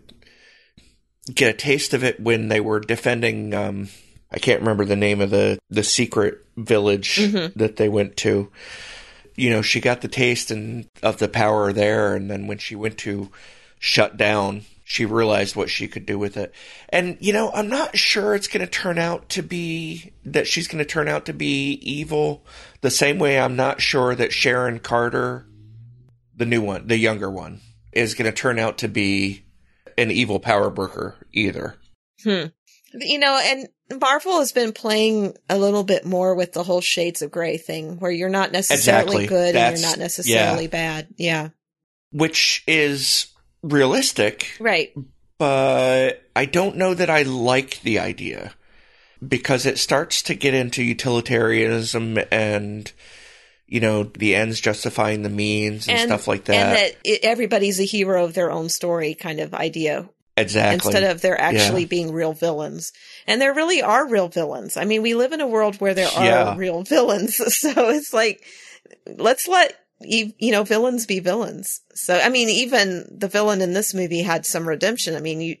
[1.34, 3.54] get a taste of it when they were defending.
[3.54, 3.88] Um,
[4.30, 7.54] I can't remember the name of the the secret village Mhm.
[7.54, 8.50] that they went to.
[9.34, 12.76] You know, she got the taste and of the power there, and then when she
[12.76, 13.30] went to
[13.78, 16.54] shut down, she realized what she could do with it.
[16.90, 20.68] And you know, I'm not sure it's going to turn out to be that she's
[20.68, 22.44] going to turn out to be evil.
[22.82, 25.46] The same way I'm not sure that Sharon Carter,
[26.36, 29.46] the new one, the younger one, is going to turn out to be
[29.96, 31.76] an evil power broker either.
[32.22, 32.48] Hmm.
[32.92, 37.22] You know, and Marvel has been playing a little bit more with the whole shades
[37.22, 39.26] of gray thing where you're not necessarily Exactly.
[39.26, 41.08] good and you're not necessarily bad.
[41.16, 41.48] Yeah.
[42.10, 43.31] Which is
[43.62, 44.92] realistic, Right.
[45.38, 48.54] but I don't know that I like the idea
[49.26, 52.90] because it starts to get into utilitarianism and
[53.66, 56.54] you know the ends justifying the means and, stuff like that.
[56.54, 60.74] And that it, everybody's a hero of their own story kind of idea exactly.
[60.74, 61.88] instead of they're actually Yeah.
[61.88, 62.92] being real villains.
[63.26, 64.76] And there really are real villains.
[64.76, 66.56] I mean, we live in a world where there are Yeah.
[66.56, 67.36] real villains.
[67.60, 68.42] So it's like,
[69.06, 71.80] let's let, you you know, villains be villains.
[71.94, 75.14] So, I mean, even the villain in this movie had some redemption.
[75.16, 75.56] I mean, you,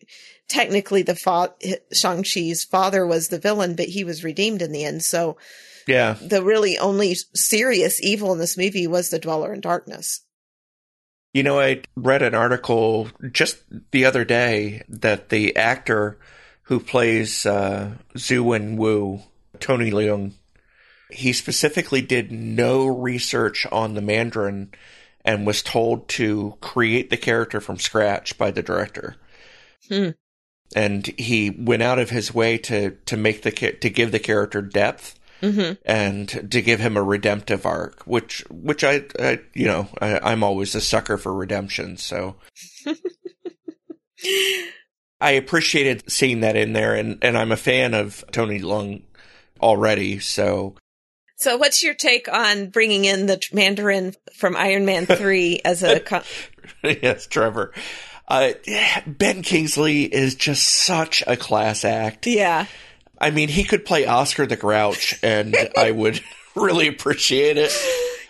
[0.48, 1.54] technically the fa-
[1.92, 5.02] Shang-Chi's father was the villain, but he was redeemed in the end.
[5.02, 5.38] So
[5.86, 6.14] yeah.
[6.20, 10.20] the really only serious evil in this movie was the Dweller in Darkness.
[11.32, 16.18] You know, I read an article just the other day that the actor
[16.64, 19.22] who plays uh, Zhu Wen Wu,
[19.58, 20.32] Tony Leung,
[21.12, 24.72] he specifically did no research on the Mandarin
[25.24, 29.16] and was told to create the character from scratch by the director.
[29.88, 30.10] Hmm.
[30.74, 34.62] And he went out of his way to to make the to give the character
[34.62, 39.88] depth hmm and to give him a redemptive arc, which which I, I you know
[40.00, 42.36] I, I'm always a sucker for redemption, so
[45.20, 49.02] I appreciated seeing that in there, and and I'm a fan of Tony Leung
[49.60, 50.74] already, so
[51.42, 55.98] So, what's your take on bringing in the Mandarin from Iron Man 3 as a.
[55.98, 56.22] Co-
[56.84, 57.72] yes, Trevor.
[58.28, 58.52] Uh,
[59.06, 62.26] ben Kingsley is just such a class act.
[62.26, 62.66] yeah.
[63.20, 66.20] I mean, he could play Oscar the Grouch, and I would
[66.56, 67.72] really appreciate it.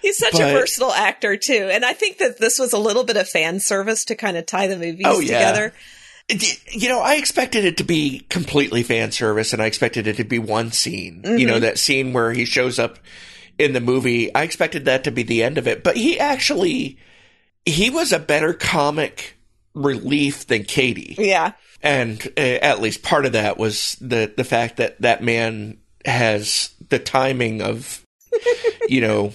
[0.01, 1.69] He's such a But- versatile actor, too.
[1.71, 4.47] And I think that this was a little bit of fan service to kind of
[4.47, 5.73] tie the movies together.
[5.75, 6.02] Oh, yeah.
[6.71, 10.25] You know, I expected it to be completely fan service, and I expected it to
[10.25, 11.23] be one scene.
[11.25, 12.99] You know, that scene where he shows up
[13.59, 14.35] in the movie.
[14.35, 16.99] I expected that to be the end of it, but he actually
[17.67, 19.37] he was a better comic
[19.75, 21.53] relief than Katie, Yeah.
[21.83, 26.75] and uh, at least part of that was the the fact that that man has
[26.89, 28.05] the timing of
[28.89, 29.33] you know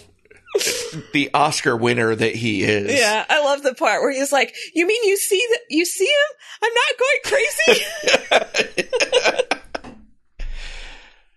[1.13, 2.93] the Oscar winner that he is.
[2.93, 3.25] Yeah.
[3.29, 5.61] I love the part where he's like, You mean you see that?
[5.69, 6.35] You see him?
[6.63, 9.53] I'm not going crazy.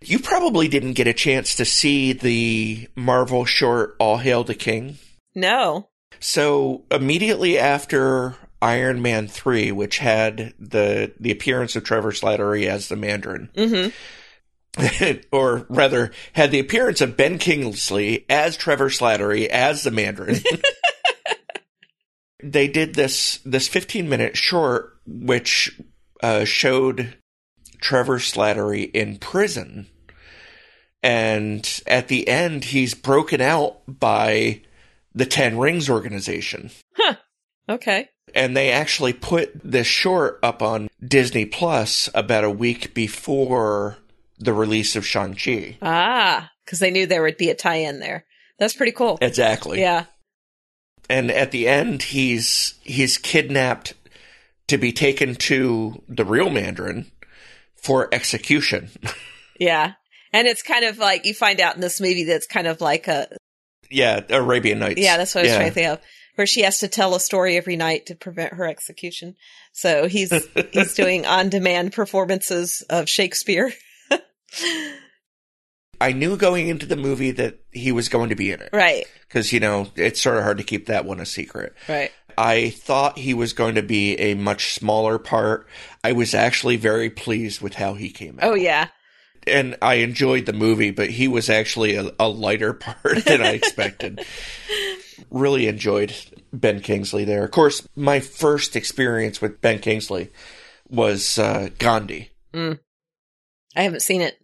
[0.02, 4.96] You probably didn't get a chance to see the Marvel short All Hail the King.
[5.34, 5.88] no.
[6.22, 12.88] So immediately after Iron Man 3, which had the the appearance of Trevor Slattery as
[12.88, 13.88] the Mandarin, hmm
[15.32, 20.40] or rather had the appearance of Ben Kingsley as Trevor Slattery as the Mandarin.
[22.42, 25.78] they did this this 15 minute short which
[26.22, 27.16] uh, showed
[27.80, 29.88] Trevor Slattery in prison
[31.02, 34.62] and at the end he's broken out by
[35.14, 36.70] the Ten Rings organization.
[36.94, 37.16] Huh.
[37.68, 38.08] Okay.
[38.34, 43.98] And they actually put this short up on Disney Plus about a week before
[44.40, 45.78] the release of Shang-Chi.
[45.82, 48.24] Ah, because they knew there would be a tie-in there.
[48.58, 49.18] That's pretty cool.
[49.20, 49.80] Exactly.
[49.80, 50.06] Yeah.
[51.08, 53.94] And at the end, he's he's kidnapped
[54.68, 57.10] to be taken to the real Mandarin
[57.76, 58.90] for execution.
[59.58, 59.92] Yeah.
[60.32, 63.08] And it's kind of like you find out in this movie that's kind of like
[63.08, 63.28] a
[63.90, 64.98] yeah, Arabian Nights.
[64.98, 65.56] yeah, that's what I was Yeah.
[65.58, 66.00] trying to think of.
[66.36, 69.34] Where she has to tell a story every night to prevent her execution.
[69.72, 70.32] So he's
[70.72, 73.70] he's doing on demand performances of Shakespeare.
[76.00, 79.06] I knew going into the movie that he was going to be in it right.
[79.28, 81.74] because you know it's sort of hard to keep that one a secret.
[81.88, 82.10] Right.
[82.38, 85.66] I thought he was going to be a much smaller part.
[86.02, 88.50] I was actually very pleased with how he came out.
[88.50, 88.88] Oh yeah.
[89.46, 93.52] and I enjoyed the movie, but he was actually a, a lighter part than I
[93.52, 94.24] expected.
[95.30, 96.14] really enjoyed
[96.52, 97.44] Ben Kingsley there.
[97.44, 100.30] Of course, my first experience with Ben Kingsley
[100.88, 102.30] was uh, Gandhi.
[103.76, 104.40] I haven't seen it.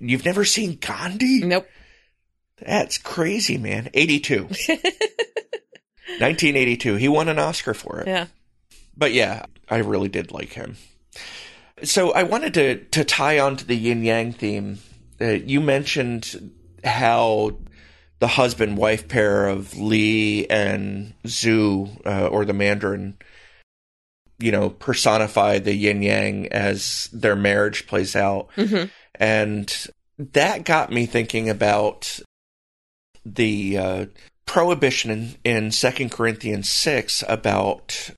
[0.00, 1.40] You've never seen Gandhi?
[1.40, 1.68] Nope.
[2.58, 3.90] That's crazy, man.
[3.94, 4.44] 82.
[6.18, 6.96] 1982.
[6.96, 8.06] He won an Oscar for it.
[8.06, 8.26] Yeah.
[8.96, 10.76] But yeah, I really did like him.
[11.82, 14.78] So I wanted to to tie on to the yin yang theme.
[15.20, 16.52] Uh, you mentioned
[16.84, 17.56] how
[18.20, 23.18] the husband wife pair of Lee and Zhu, uh, or the Mandarin,
[24.38, 28.84] you know, personify the yin yang as their marriage plays out, hmm
[29.16, 29.86] and
[30.18, 32.20] that got me thinking about
[33.24, 34.06] the uh,
[34.46, 38.10] prohibition in, in 2 Corinthians 6 about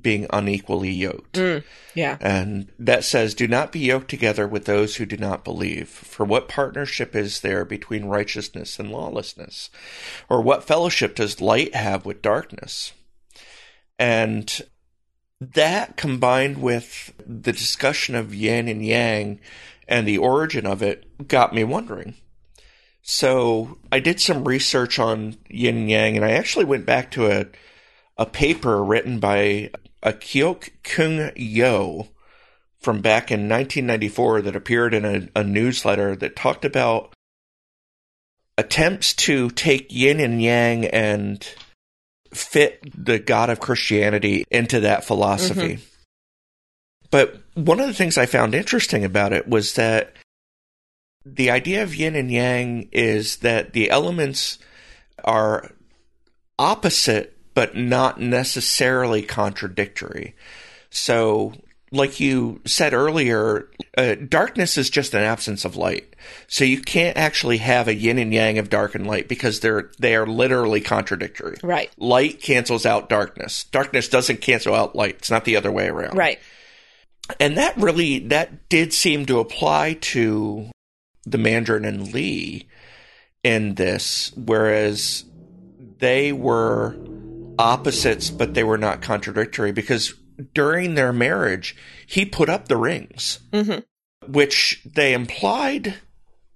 [0.00, 1.34] being unequally yoked.
[1.34, 1.64] Mm.
[1.94, 2.16] Yeah.
[2.20, 5.88] And that says, Do not be yoked together with those who do not believe.
[5.88, 9.68] For what partnership is there between righteousness and lawlessness?
[10.28, 12.92] Or what fellowship does light have with darkness?
[13.98, 14.62] And
[15.40, 19.40] that combined with the discussion of yin and yang
[19.88, 22.14] and the origin of it got me wondering.
[23.02, 27.26] So I did some research on yin and yang, and I actually went back to
[27.26, 27.46] a
[28.18, 29.70] a paper written by
[30.02, 32.08] a Kyok Kung Yo
[32.78, 37.14] from back in 1994 that appeared in a, a newsletter that talked about
[38.58, 41.48] attempts to take yin and yang and
[42.32, 45.74] fit the God of Christianity into that philosophy.
[45.74, 45.84] Mm-hmm.
[47.10, 50.14] But one of the things I found interesting about it was that
[51.24, 54.58] the idea of yin and yang is that the elements
[55.24, 55.72] are
[56.58, 60.34] opposite but not necessarily contradictory.
[60.90, 61.52] So,
[61.92, 66.14] like you said earlier, uh, darkness is just an absence of light.
[66.46, 69.90] So you can't actually have a yin and yang of dark and light because they're
[69.98, 71.56] they are literally contradictory.
[71.62, 71.90] Right.
[71.98, 73.64] Light cancels out darkness.
[73.64, 75.16] Darkness doesn't cancel out light.
[75.16, 76.16] It's not the other way around.
[76.16, 76.38] Right.
[77.38, 80.70] And that really that did seem to apply to
[81.24, 82.68] the Mandarin and Lee
[83.42, 85.24] in this, whereas
[85.98, 86.96] they were
[87.58, 90.14] opposites, but they were not contradictory because
[90.54, 91.76] during their marriage,
[92.06, 93.78] he put up the rings, hmm
[94.26, 95.94] which they implied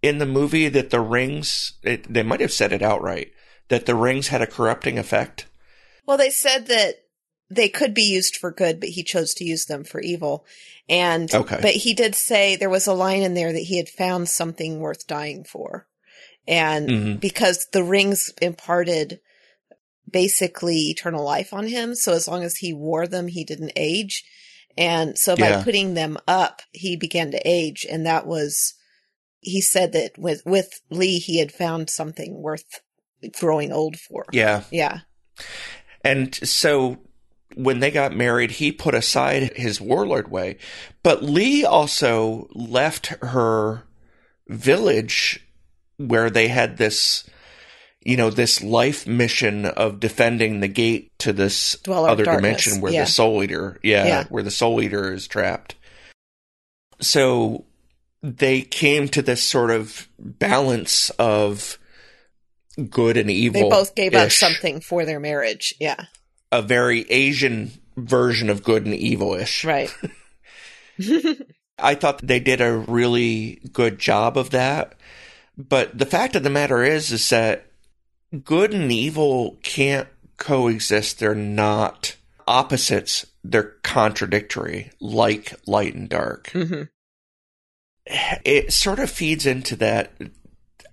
[0.02, 3.32] in the movie that the rings, it, they might have said it outright,
[3.68, 5.46] that the rings had a corrupting effect.
[6.06, 6.96] Well, they said that
[7.48, 10.44] they could be used for good, but he chose to use them for evil.
[10.90, 11.58] And, Okay.
[11.62, 14.78] but he did say there was a line in there that he had found something
[14.78, 15.86] worth dying for.
[16.46, 17.20] And Mhm.
[17.20, 19.20] because the rings imparted
[20.10, 21.94] basically eternal life on him.
[21.94, 24.24] So as long as he wore them, he didn't age.
[24.76, 25.62] And so by Yeah.
[25.62, 27.86] putting them up, he began to age.
[27.88, 28.74] And that was,
[29.40, 32.80] he said that with, with Lee, he had found something worth
[33.38, 34.26] growing old for.
[34.32, 34.64] Yeah.
[34.70, 35.00] Yeah.
[36.04, 36.98] And so
[37.54, 40.58] when they got married, he put aside his warlord way.
[41.02, 43.84] But Lee also left her
[44.48, 45.46] village
[45.96, 47.24] where they had this,
[48.04, 52.92] you know, this life mission of defending the gate to this Dweller other dimension where
[52.92, 53.04] Yeah.
[53.04, 54.24] the soul eater, yeah, Yeah.
[54.28, 55.74] where the soul eater is trapped.
[57.00, 57.64] So
[58.22, 61.78] they came to this sort of balance of
[62.90, 63.62] good and evil.
[63.62, 65.74] They both gave up something for their marriage.
[65.80, 66.04] Yeah.
[66.52, 69.64] a very Asian version of good and evil-ish.
[69.64, 69.90] Right.
[71.78, 74.94] I thought they did a really good job of that.
[75.58, 77.66] But the fact of the matter is, is that
[78.42, 81.18] good and evil can't coexist.
[81.18, 82.16] They're not
[82.46, 83.26] opposites.
[83.42, 86.50] They're contradictory, like light and dark.
[86.50, 86.82] hmm
[88.06, 90.12] It sort of feeds into that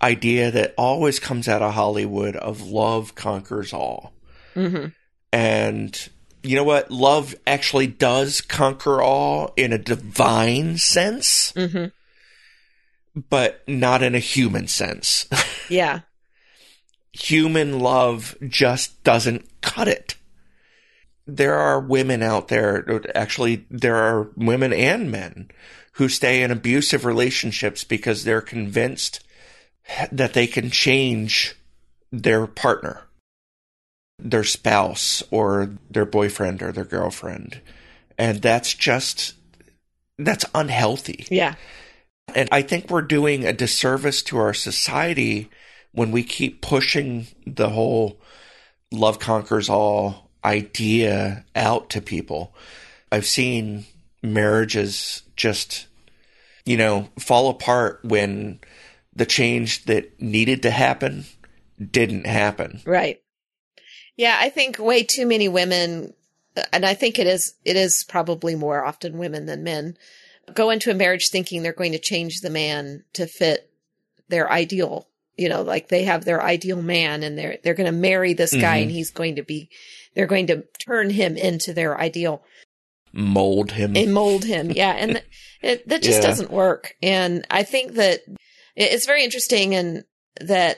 [0.02, 4.14] idea that always comes out of Hollywood of love conquers all.
[4.56, 4.88] Mm-hmm.
[5.34, 6.10] And
[6.44, 6.90] you know what?
[6.92, 11.86] Love actually does conquer all in a divine sense, Mm-hmm.
[13.30, 15.28] but not in a human sense.
[15.70, 16.02] Yeah.
[17.14, 20.16] Human love just doesn't cut it.
[21.28, 25.50] There are women out there, actually, there are women and men
[25.94, 29.24] who stay in abusive relationships because they're convinced
[30.12, 31.56] that they can change
[32.12, 33.04] their partner,
[34.18, 37.62] their spouse, or their boyfriend or their girlfriend.
[38.18, 39.36] And that's just,
[40.18, 41.26] that's unhealthy.
[41.30, 41.56] Yeah.
[42.34, 45.50] And I think we're doing a disservice to our society
[45.94, 48.20] when we keep pushing the whole
[48.92, 52.54] love conquers all idea out to people.
[53.12, 53.86] I've seen
[54.22, 55.88] marriages just,
[56.66, 58.60] you know, fall apart when
[59.14, 61.26] the change that needed to happen
[61.80, 62.82] didn't happen.
[62.86, 63.22] Right.
[64.16, 66.14] Yeah, I think way too many women,
[66.72, 69.98] and I think it is it is probably more often women than men,
[70.54, 73.72] go into a marriage thinking they're going to change the man to fit
[74.28, 75.08] their ideal.
[75.42, 78.54] You know, like they have their ideal man, and they're they're going to marry this
[78.54, 78.82] guy, Mhm.
[78.84, 79.70] and he's going to be,
[80.16, 82.44] they're going to turn him into their ideal
[83.14, 83.96] Mold him.
[83.98, 84.72] and mold him.
[84.76, 84.92] Yeah.
[84.92, 85.26] And th-
[85.62, 86.28] it, that just Yeah.
[86.28, 86.94] doesn't work.
[87.02, 88.22] And I think that
[88.76, 90.04] it's very interesting and
[90.40, 90.78] that,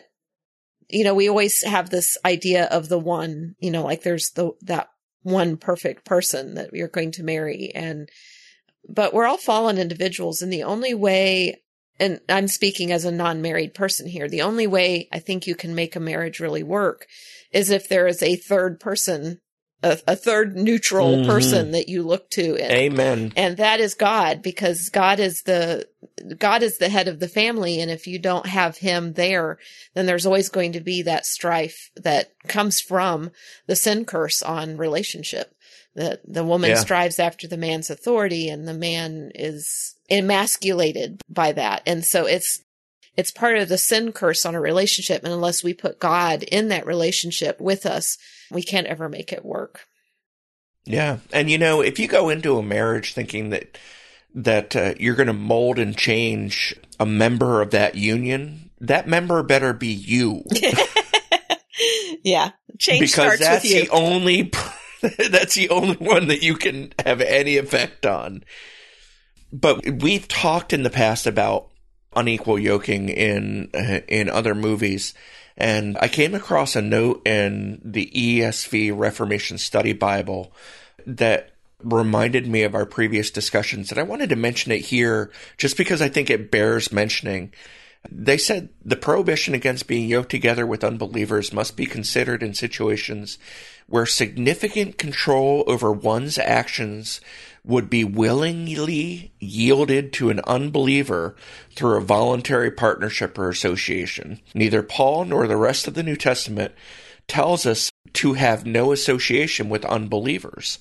[0.89, 4.51] you know, we always have this idea of the one, you know, like there's the,
[4.61, 4.87] that
[5.21, 7.71] one perfect person that you're going to marry.
[7.75, 8.09] And,
[8.89, 10.41] but we're all fallen individuals.
[10.41, 11.61] And the only way,
[11.99, 15.75] and I'm speaking as a non-married person here, the only way I think you can
[15.75, 17.05] make a marriage really work
[17.51, 19.39] is if there is a third person,
[19.83, 21.25] a, a third neutral Mhm.
[21.27, 22.57] person that you look to.
[22.57, 23.33] And, Amen.
[23.35, 25.87] and that is God because God is the
[26.37, 29.57] God is the head of the family and if you don't have him there
[29.93, 33.31] then there's always going to be that strife that comes from
[33.67, 35.53] the sin curse on relationship
[35.95, 36.75] that the woman Yeah.
[36.77, 41.83] strives after the man's authority and the man is emasculated by that.
[41.85, 42.61] And so it's
[43.15, 45.23] it's part of the sin curse on a relationship.
[45.23, 48.17] And unless we put God in that relationship with us
[48.51, 49.81] we can't ever make it work.
[50.85, 53.77] Yeah, and you know, if you go into a marriage thinking that
[54.35, 59.41] that uh, you're going to mold and change a member of that union, that member
[59.43, 60.43] better be you,
[62.23, 62.51] yeah.
[62.79, 63.81] Change because starts that's with you.
[63.85, 64.51] the only
[65.29, 68.43] that's the only one that you can have any effect on.
[69.51, 71.69] But we've talked in the past about
[72.15, 75.13] unequal yoking in uh, in other movies.
[75.57, 80.53] And I came across a note in the ESV Reformation Study Bible
[81.05, 81.51] that
[81.83, 86.01] reminded me of our previous discussions and I wanted to mention it here just because
[86.01, 87.53] I think it bears mentioning.
[88.09, 93.37] They said the prohibition against being yoked together with unbelievers must be considered in situations
[93.87, 97.21] where significant control over one's actions
[97.65, 101.35] would be willingly yielded to an unbeliever
[101.75, 104.39] through a voluntary partnership or association.
[104.53, 106.73] Neither Paul nor the rest of the New Testament
[107.27, 110.79] tells us to have no association with unbelievers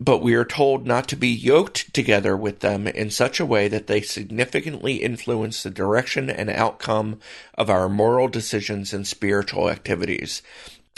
[0.00, 3.68] but we are told not to be yoked together with them in such a way
[3.68, 7.18] that they significantly influence the direction and outcome
[7.54, 10.42] of our moral decisions and spiritual activities.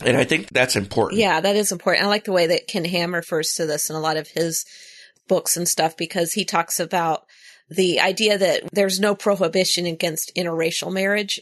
[0.04, 1.20] And I think that's important.
[1.20, 2.04] Yeah, that is important.
[2.04, 4.64] I like the way that Ken Ham refers to this in a lot of his
[5.28, 7.24] books and stuff because he talks about
[7.68, 11.40] the idea that there's no prohibition against interracial marriage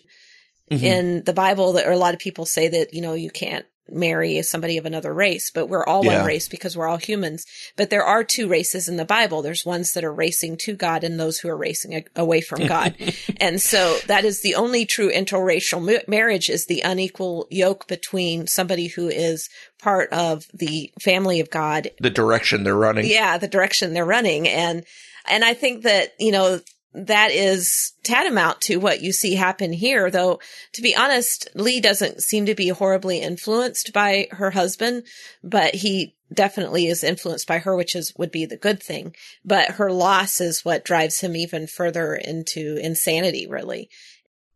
[0.71, 0.83] Mhm.
[0.83, 1.73] in the Bible.
[1.73, 4.87] That or a lot of people say that you know you can't marry somebody of
[4.87, 6.19] another race, but we're all Yeah.
[6.19, 7.47] one race because we're all humans.
[7.77, 9.43] But there are two races in the Bible.
[9.43, 12.67] There's ones that are racing to God and those who are racing a- away from
[12.67, 12.95] God.
[13.39, 18.47] and so that is the only true interracial ma- marriage is the unequal yoke between
[18.47, 19.49] somebody who is
[19.81, 23.07] part of the family of God The direction they're running.
[23.07, 24.49] yeah, the direction they're running.
[24.49, 24.85] And,
[25.31, 26.61] and I think that, you know,
[26.95, 30.41] that is tantamount to what you see happen here, though,
[30.73, 35.05] to be honest, Lee doesn't seem to be horribly influenced by her husband,
[35.45, 39.15] but he definitely is influenced by her, which is, would be the good thing.
[39.45, 43.91] But her loss is what drives him even further into insanity, really.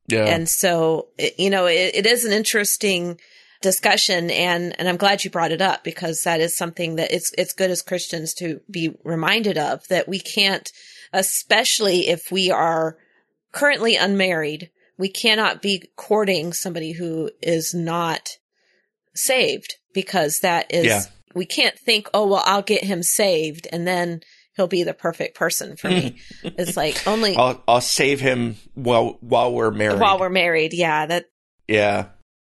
[0.08, 0.24] Yeah.
[0.24, 3.20] And so, it, you know, it, it is an interesting
[3.60, 7.32] discussion and, and I'm glad you brought it up because that is something that it's,
[7.38, 10.70] it's good as Christians to be reminded of that we can't,
[11.12, 12.96] especially if we are
[13.52, 18.30] currently unmarried, we cannot be courting somebody who is not
[19.14, 21.02] saved because that is, Yeah.
[21.34, 24.20] we can't think, oh, well, I'll get him saved and then
[24.56, 26.16] he'll be the perfect person for me.
[26.42, 30.00] it's like only I'll I'll save him while while we're married.
[30.00, 30.72] while we're married.
[30.74, 31.24] Yeah, that
[31.68, 32.06] yeah.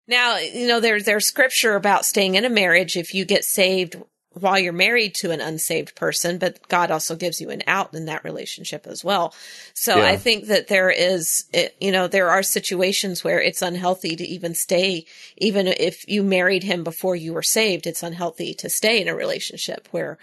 [0.06, 3.96] now you know there's there's scripture about staying in a marriage if you get saved
[4.38, 8.04] while you're married to an unsaved person, but God also gives you an out in
[8.04, 9.34] that relationship as well.
[9.72, 10.04] So Yeah.
[10.04, 14.24] I think that there is, it, you know, there are situations where it's unhealthy to
[14.24, 15.06] even stay,
[15.38, 19.14] even if you married him before you were saved, it's unhealthy to stay in a
[19.14, 20.18] relationship where,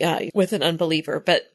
[0.00, 1.20] uh, with an unbeliever.
[1.20, 1.52] But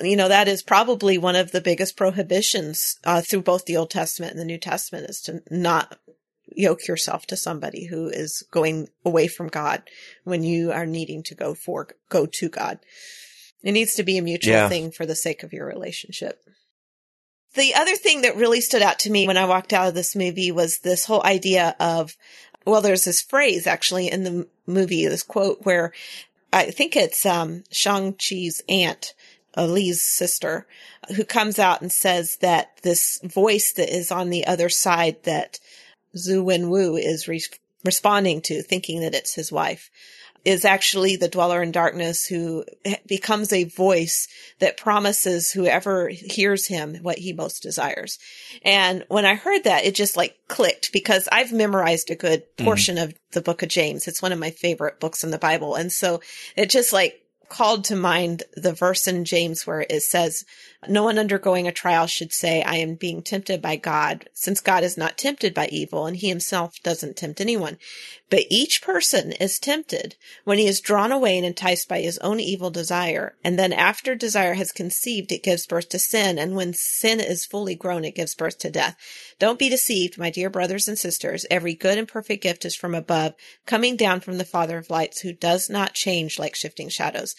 [0.00, 3.90] you know that is probably one of the biggest prohibitions uh, through both the Old
[3.90, 5.98] Testament and the New Testament is to not
[6.54, 9.82] yoke yourself to somebody who is going away from God
[10.24, 12.78] when you are needing to go for go to God.
[13.62, 14.68] It needs to be a mutual Yeah.
[14.68, 16.40] thing for the sake of your relationship.
[17.54, 20.14] The other thing that really stood out to me when I walked out of this
[20.14, 22.16] movie was this whole idea of
[22.64, 25.92] well there's this phrase actually in the movie this quote where
[26.52, 29.14] I think it's um Shang-Chi's aunt
[29.56, 30.66] uh, Lee's sister,
[31.16, 35.58] who comes out and says that this voice that is on the other side that
[36.16, 37.42] Zhu Wenwu is re-
[37.84, 39.90] responding to, thinking that it's his wife,
[40.44, 42.64] is actually the dweller in darkness who
[43.06, 44.28] becomes a voice
[44.60, 48.18] that promises whoever hears him what he most desires.
[48.62, 52.64] And when I heard that, it just like clicked because I've memorized a good mm-hmm.
[52.64, 54.06] portion of the book of James.
[54.06, 55.74] It's one of my favorite books in the Bible.
[55.74, 56.20] And so
[56.56, 60.44] it just like called to mind the verse in James where it says,
[60.86, 64.84] no one undergoing a trial should say, I am being tempted by God, since God
[64.84, 67.78] is not tempted by evil and he himself doesn't tempt anyone.
[68.30, 72.40] But each person is tempted when he is drawn away and enticed by his own
[72.40, 73.36] evil desire.
[73.42, 76.38] And then after desire has conceived, it gives birth to sin.
[76.38, 78.96] And when sin is fully grown, it gives birth to death.
[79.38, 81.46] Don't be deceived, my dear brothers and sisters.
[81.50, 85.20] Every good and perfect gift is from above, coming down from the Father of lights,
[85.20, 87.34] who does not change like shifting shadows.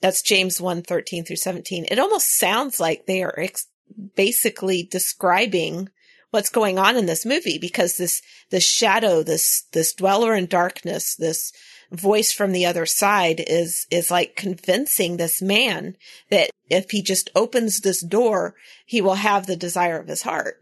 [0.00, 1.86] That's James 1, 13 through 17.
[1.90, 3.68] It almost sounds like they are ex-
[4.16, 5.90] basically describing
[6.30, 8.20] what's going on in this movie because this,
[8.50, 11.52] this shadow, this, this dweller in darkness, this
[11.90, 15.96] voice from the other side is, is like convincing this man
[16.30, 18.54] that if he just opens this door,
[18.84, 20.56] he will have the desire of his heart.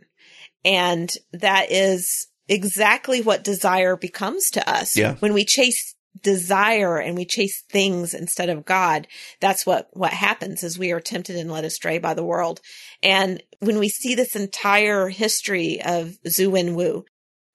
[0.65, 4.97] And that is exactly what desire becomes to us.
[4.97, 5.15] Yeah.
[5.17, 9.07] When we chase desire and we chase things instead of God,
[9.41, 12.61] that's what, what happens is we are tempted and led astray by the world.
[13.03, 17.05] And when we see this entire history of Zhu Wenwu,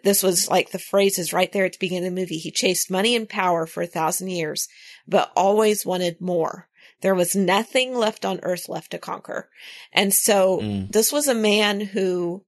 [0.04, 2.38] this was like the phrases right there at the beginning of the movie.
[2.38, 4.68] He chased money and power for a thousand years,
[5.08, 6.68] but always wanted more.
[7.02, 9.50] There was nothing left on earth left to conquer.
[9.92, 10.92] And so Mm.
[10.92, 12.46] this was a man who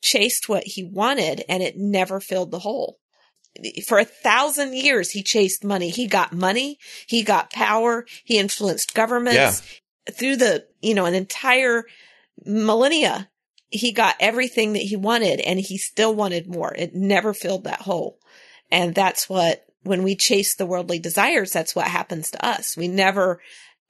[0.00, 2.98] chased what he wanted and it never filled the hole.
[3.86, 5.90] For a thousand years, he chased money.
[5.90, 6.78] He got money.
[7.06, 8.06] He got power.
[8.24, 9.62] He influenced governments
[10.12, 11.84] through the, you know, an entire
[12.44, 13.28] millennia.
[13.70, 16.74] He got everything that he wanted and he still wanted more.
[16.74, 18.18] It never filled that hole.
[18.70, 22.76] And that's what, when we chase the worldly desires, that's what happens to us.
[22.76, 23.40] We never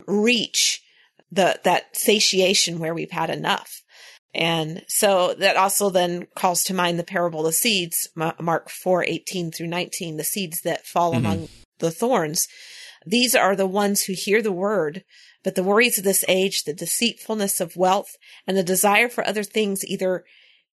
[0.06, 0.82] reach
[1.30, 3.82] the, that satiation where we've had enough.
[4.38, 9.02] And so that also then calls to mind the parable of the seeds, Mark 4,
[9.04, 11.16] 18 through 19, the seeds that fall Mhm.
[11.16, 11.48] among
[11.80, 12.46] the thorns.
[13.04, 15.04] These are the ones who hear the word,
[15.42, 18.16] but the worries of this age, the deceitfulness of wealth,
[18.46, 20.24] and the desire for other things either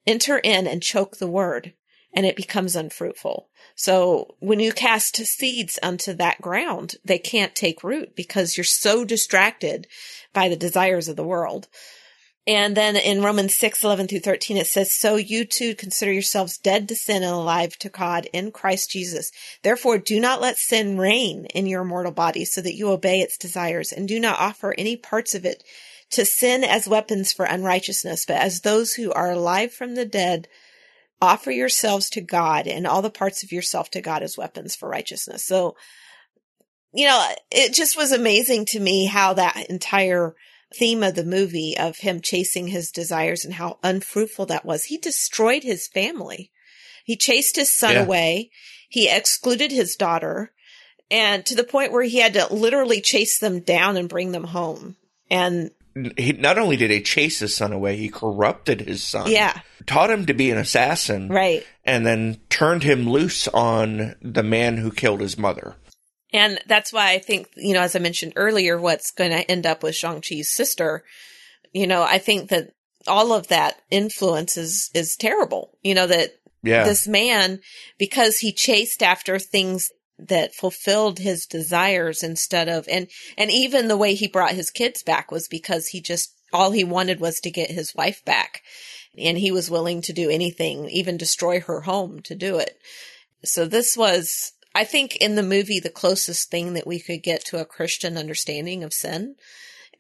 [0.06, 1.74] enter in and choke the word,
[2.14, 3.50] and it becomes unfruitful.
[3.76, 9.06] So when you cast seeds onto that ground, they can't take root because you're so
[9.06, 9.88] distracted
[10.34, 11.68] by the desires of the world.
[12.48, 16.60] And then in Romans 6, 11 through 13, it says, So you too consider yourselves
[16.60, 19.32] dead to sin and alive to God in Christ Jesus.
[19.64, 23.38] Therefore, do not let sin reign in your mortal body so that you obey its
[23.38, 25.64] desires and do not offer any parts of it
[26.12, 30.48] to sin as weapons for unrighteousness, but as those who are alive from the dead,
[31.20, 34.88] offer yourselves to God and all the parts of yourself to God as weapons for
[34.88, 35.44] righteousness.
[35.44, 35.76] So,
[36.94, 40.36] you know, it just was amazing to me how that entire
[40.74, 44.86] theme of the movie of him chasing his desires and how unfruitful that was.
[44.86, 46.52] He destroyed his family.
[47.04, 48.04] He chased his son Yeah.
[48.04, 48.50] away.
[48.90, 50.52] He excluded his daughter
[51.12, 54.46] and to the point where he had to literally chase them down and bring them
[54.46, 54.96] home.
[55.30, 55.72] And
[56.18, 59.30] He, not only did he chase his son away, he corrupted his son.
[59.32, 61.30] yeah, Taught him to be an assassin.
[61.30, 61.64] right.
[61.86, 65.76] And then turned him loose on the man who killed his mother.
[66.34, 69.66] And that's why I think, you know, as I mentioned earlier, what's going to end
[69.66, 71.04] up with Shang-Chi's sister,
[71.74, 72.74] you know, I think that
[73.08, 75.78] all of that influence is, is terrible.
[75.84, 76.32] You know, that
[76.64, 76.84] Yeah.
[76.84, 77.62] this man,
[77.98, 83.08] because he chased after things that fulfilled his desires instead of and
[83.38, 86.84] and even the way he brought his kids back was because he just all he
[86.84, 88.62] wanted was to get his wife back
[89.18, 92.80] and he was willing to do anything even destroy her home to do it
[93.44, 97.44] so this was i think in the movie the closest thing that we could get
[97.44, 99.36] to a christian understanding of sin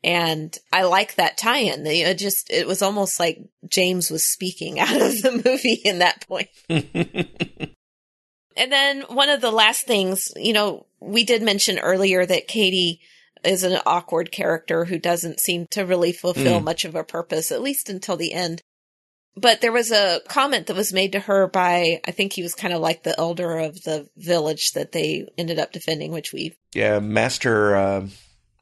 [0.05, 1.85] and I like that tie-in.
[1.87, 6.27] It just it was almost like James was speaking out of the movie in that
[6.27, 6.49] point.
[6.69, 7.27] and
[8.71, 13.01] then one of the last things, you know, we did mention earlier that Katie
[13.43, 16.63] is an awkward character who doesn't seem to really fulfill mm.
[16.63, 18.61] much of a purpose, at least until the end.
[19.37, 22.55] But there was a comment that was made to her by, I think he was
[22.55, 26.55] kind of like the elder of the village that they ended up defending, which we.
[26.73, 28.07] Yeah, Master, uh,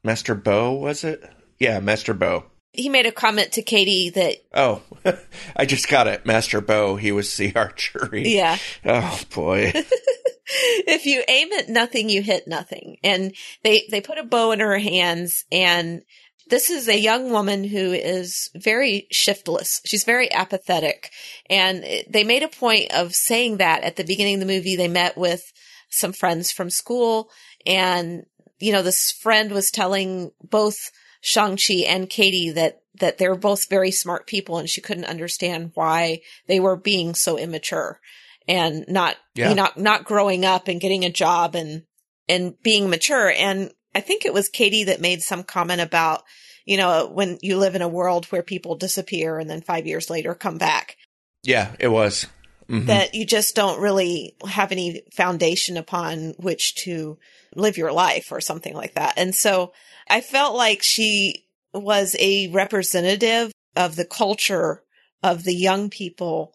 [0.02, 1.24] Master Bow, was it?
[1.60, 2.44] Yeah, Master Bow.
[2.72, 4.36] He made a comment to Katie that.
[4.52, 4.82] Oh,
[5.56, 6.26] I just got it.
[6.26, 6.96] Master Bow.
[6.96, 8.34] He was the archery.
[8.34, 8.58] Yeah.
[8.84, 9.72] Oh boy.
[10.46, 12.98] if you aim at nothing, you hit nothing.
[13.04, 16.02] And they, they put a bow in her hands and
[16.50, 19.80] this is a young woman who is very shiftless.
[19.84, 21.10] She's very apathetic.
[21.48, 24.76] And they made a point of saying that at the beginning of the movie.
[24.76, 25.42] They met with
[25.90, 27.30] some friends from school
[27.66, 28.24] and,
[28.58, 30.90] you know, this friend was telling both
[31.20, 36.20] Shang-Chi and Katie that, that they're both very smart people and she couldn't understand why
[36.46, 38.00] they were being so immature
[38.46, 39.48] and not, yeah.
[39.48, 41.84] you know, not, not growing up and getting a job and,
[42.28, 43.30] and being mature.
[43.30, 46.22] And I think it was Katie that made some comment about,
[46.64, 50.10] you know, when you live in a world where people disappear and then five years
[50.10, 50.96] later come back.
[51.42, 52.26] Yeah, it was.
[52.68, 52.86] Mm-hmm.
[52.86, 57.18] That you just don't really have any foundation upon which to
[57.54, 59.14] live your life or something like that.
[59.18, 59.72] And so
[60.08, 64.82] I felt like she was a representative of the culture
[65.22, 66.54] of the young people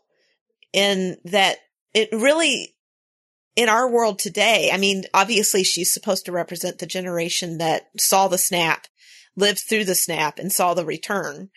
[0.73, 1.57] in that
[1.93, 2.75] it really
[3.60, 8.30] in our world today, I mean, obviously she's supposed to represent the generation that saw
[8.30, 8.88] the snap,
[9.36, 11.49] lived through the snap and saw the return,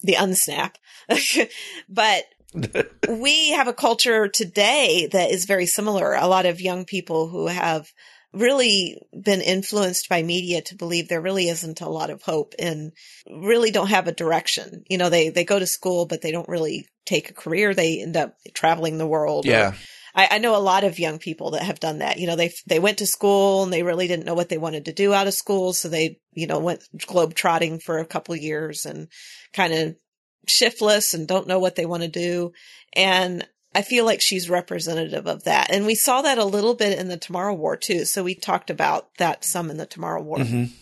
[0.00, 0.76] the unsnap.
[1.88, 2.24] but
[3.10, 6.14] we have a culture today that is very similar.
[6.14, 7.92] A lot of young people who have
[8.32, 12.92] really been influenced by media to believe there really isn't a lot of hope and
[13.30, 14.82] really don't have a direction.
[14.88, 17.74] You know, they, they go to school, but they don't really take a career.
[17.74, 19.44] They end up traveling the world.
[19.44, 19.74] Yeah.
[20.14, 22.18] I, I know a lot of young people that have done that.
[22.18, 24.86] You know, they, they went to school and they really didn't know what they wanted
[24.86, 25.72] to do out of school.
[25.72, 29.08] So they, you know, went globe trotting for a couple years and
[29.52, 29.96] kind of
[30.46, 32.52] shiftless and don't know what they want to do.
[32.94, 35.70] And I feel like she's representative of that.
[35.70, 38.04] And we saw that a little bit in the Tomorrow War too.
[38.04, 40.38] So we talked about that some in the Tomorrow War.
[40.38, 40.72] Mm-hmm.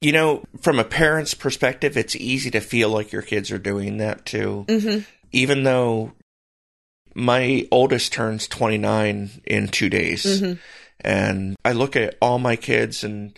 [0.00, 3.98] You know, from a parent's perspective, it's easy to feel like your kids are doing
[3.98, 4.64] that too.
[4.68, 5.00] Mm-hmm.
[5.32, 6.12] Even though
[7.18, 10.24] my oldest turns 29 in two days.
[10.24, 10.52] Mm-hmm.
[11.00, 13.36] And I look at all my kids and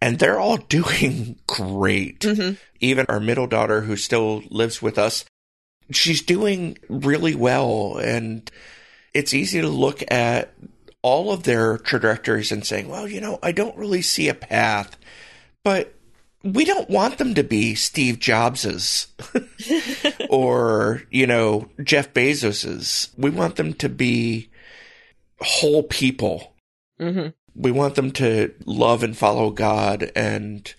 [0.00, 2.20] and they're all doing great.
[2.20, 2.54] Mm-hmm.
[2.80, 5.24] Even our middle daughter, who still lives with us,
[5.90, 7.98] she's doing really well.
[7.98, 8.48] And
[9.12, 10.52] it's easy to look at
[11.02, 14.96] all of their trajectories and saying, well, you know, I don't really see a path,
[15.64, 15.95] but
[16.54, 19.08] we don't want them to be Steve Jobs's
[20.30, 23.10] or, you know, Jeff Bezos's.
[23.16, 24.50] We want them to be
[25.40, 26.54] whole people.
[27.00, 27.28] Mm-hmm.
[27.54, 30.72] We want them to love and follow God and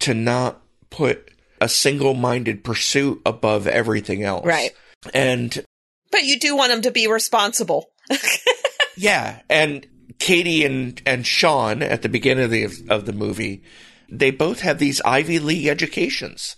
[0.00, 0.60] to not
[0.90, 4.44] put a single minded pursuit above everything else.
[4.44, 4.72] Right.
[5.12, 5.64] And,
[6.10, 7.90] but you do want them to be responsible.
[8.96, 9.40] yeah.
[9.48, 9.86] And
[10.18, 13.62] Katie and, and Sean at the beginning of the, of the movie,
[14.18, 16.56] they both have these Ivy League educations.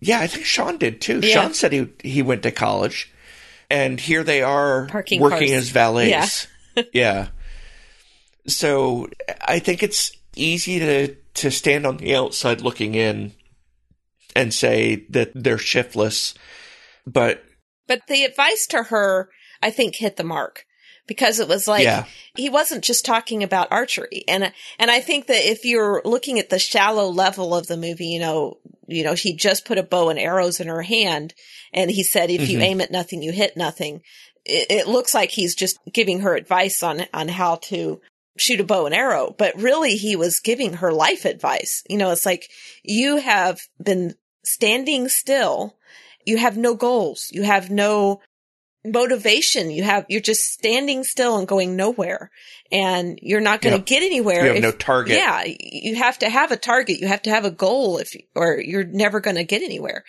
[0.00, 1.20] Yeah, I think Sean did too.
[1.20, 1.34] Yeah.
[1.34, 3.12] Sean said he, he went to college
[3.70, 5.64] and here they are Parking working cars.
[5.64, 6.46] as valets.
[6.74, 6.82] Yeah.
[6.92, 7.28] yeah.
[8.46, 9.08] So
[9.40, 13.32] I think it's easy to, to stand on the outside looking in
[14.34, 16.34] and say that they're shiftless,
[17.06, 17.42] but.
[17.86, 19.30] But the advice to her,
[19.62, 20.64] I think hit the mark
[21.08, 22.04] because it was like yeah.
[22.36, 24.22] he wasn't just talking about archery.
[24.28, 28.06] And and I think that if you're looking at the shallow level of the movie
[28.06, 31.34] you know you know he just put a bow and arrows in her hand
[31.72, 32.50] and he said if mm-hmm.
[32.52, 34.02] you aim at nothing you hit nothing.
[34.44, 38.00] It, it, looks like he's just giving her advice on on how to
[38.38, 41.82] shoot a bow and arrow but really he was giving her life advice.
[41.88, 42.48] You know it's like
[42.84, 45.76] you have been standing still.
[46.24, 47.28] You have no goals.
[47.32, 48.20] You have no
[48.92, 49.70] motivation.
[49.70, 52.30] You have, you're just standing still and going nowhere
[52.70, 54.42] and you're not going to get anywhere.
[54.42, 55.16] You have if, no target.
[55.16, 55.44] Yeah.
[55.46, 57.00] You have to have a target.
[57.00, 60.04] You have to have a goal if, or you're never going to get anywhere.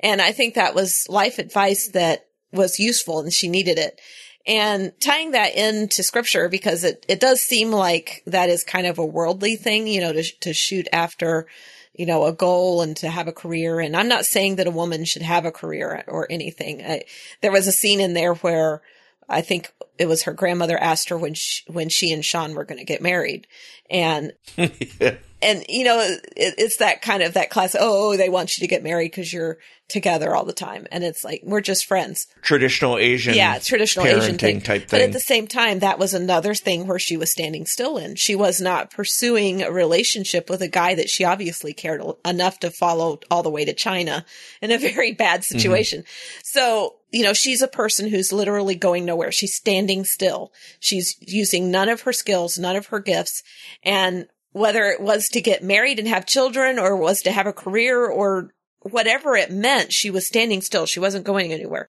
[0.00, 4.00] And I think that was life advice that was useful and she needed it.
[4.46, 8.98] And tying that into scripture because it, it does seem like that is kind of
[8.98, 11.46] a worldly thing, you know, to, to shoot after,
[11.94, 13.80] you know, a goal and to have a career.
[13.80, 16.82] And I'm not saying that a woman should have a career or anything.
[16.84, 17.04] I,
[17.40, 18.82] there was a scene in there where
[19.28, 22.64] I think it was her grandmother asked her when she, when she and Sean were
[22.64, 23.46] going to get married.
[23.88, 27.76] And yeah and you know, it, it's that kind of that class.
[27.78, 31.22] Oh, they want you to get married because you're together all the time, and it's
[31.22, 32.26] like we're just friends.
[32.42, 34.60] Traditional Asian, yeah, traditional Asian thing.
[34.60, 34.88] type thing.
[34.90, 38.16] But at the same time, that was another thing where she was standing still in.
[38.16, 42.70] She was not pursuing a relationship with a guy that she obviously cared enough to
[42.70, 44.24] follow all the way to China
[44.62, 45.58] in a very bad mm-hmm.
[45.58, 46.00] situation.
[46.00, 46.40] Mm-hmm.
[46.42, 49.30] So you know, she's a person who's literally going nowhere.
[49.30, 50.52] She's standing still.
[50.80, 53.44] She's using none of her skills, none of her gifts.
[53.84, 57.52] And whether it was to get married and have children or was to have a
[57.52, 60.86] career or whatever it meant, she was standing still.
[60.86, 61.90] She wasn't going anywhere.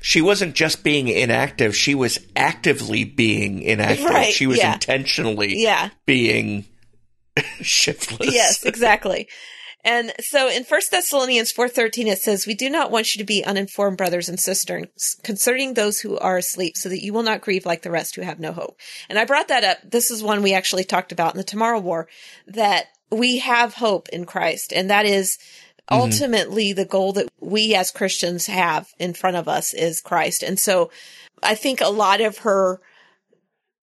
[0.00, 4.06] She wasn't just being inactive, she was actively being inactive.
[4.06, 4.74] Right, she was yeah.
[4.74, 5.90] intentionally yeah.
[6.04, 6.64] being
[7.60, 8.34] shiftless.
[8.34, 9.28] Yes, exactly.
[9.84, 13.44] And so in 1 Thessalonians 4:13 it says, "We do not want you to be
[13.44, 17.66] uninformed brothers and sisters concerning those who are asleep, so that you will not grieve
[17.66, 18.78] like the rest who have no hope."
[19.08, 19.78] And I brought that up.
[19.84, 22.08] This is one we actually talked about in the Tomorrow War
[22.46, 25.36] that we have hope in Christ, and that is
[25.90, 26.00] mm-hmm.
[26.00, 26.76] ultimately mm-hmm.
[26.76, 30.44] the goal that we as Christians have in front of us is Christ.
[30.44, 30.90] And so
[31.42, 32.80] I think a lot of her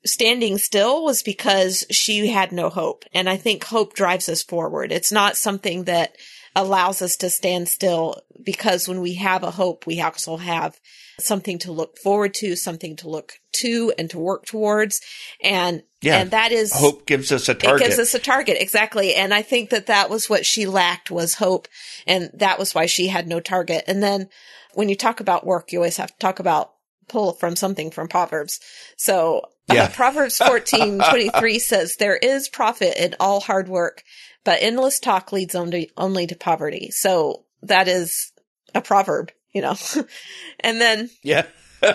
[0.05, 3.05] standing still was because she had no hope.
[3.13, 4.91] And I think hope drives us forward.
[4.91, 6.15] It's not something that
[6.55, 10.79] allows us to stand still because when we have a hope, we also have
[11.19, 15.01] something to look forward to, something to look to and to work towards.
[15.43, 17.81] And, yeah, and that is hope gives us a target.
[17.81, 18.57] It gives us a target.
[18.59, 19.13] Exactly.
[19.15, 21.67] And I think that that was what she lacked was hope.
[22.07, 23.83] And that was why she had no target.
[23.87, 24.29] And then
[24.73, 26.73] when you talk about work, you always have to talk about
[27.09, 28.59] pull from something from Proverbs.
[28.95, 29.83] So yeah.
[29.83, 34.03] Uh, Proverbs 14, 23 says, there is profit in all hard work,
[34.43, 36.89] but endless talk leads only, only to poverty.
[36.91, 38.31] So that is
[38.73, 39.75] a proverb, you know?
[40.59, 41.09] and then.
[41.23, 41.45] Yeah.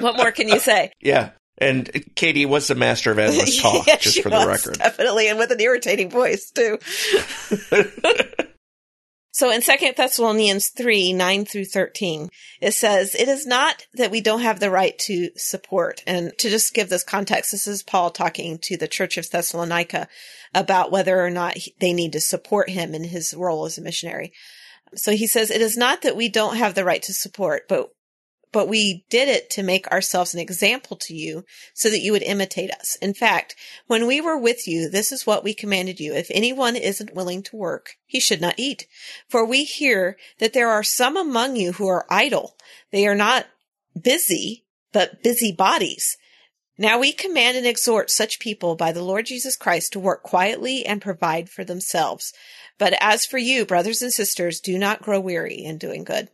[0.01, 0.91] what more can you say?
[1.01, 1.31] Yeah.
[1.57, 4.79] And Katie was the master of endless talk, yeah, just for the was, record.
[4.79, 6.79] Definitely, and with an irritating voice, too.
[9.35, 12.31] So in 2 Thessalonians 3, 9 through 13,
[12.61, 16.05] it says, it is not that we don't have the right to support.
[16.07, 20.07] And to just give this context, this is Paul talking to the church of Thessalonica
[20.55, 24.33] about whether or not they need to support him in his role as a missionary.
[24.95, 27.91] So he says, it is not that we don't have the right to support, but
[28.55, 31.45] but we did it to make ourselves an example to you
[31.75, 32.95] so that you would imitate us.
[33.03, 33.57] In fact,
[33.89, 36.15] when we were with you, this is what we commanded you.
[36.15, 38.87] If anyone isn't willing to work, he should not eat.
[39.29, 42.57] For we hear that there are some among you who are idle.
[42.93, 43.47] They are not
[44.01, 46.17] busy, but busy bodies.
[46.79, 50.87] Now we command and exhort such people by the Lord Jesus Christ to work quietly
[50.87, 52.33] and provide for themselves.
[52.79, 56.29] But as for you, brothers and sisters, do not grow weary in doing good.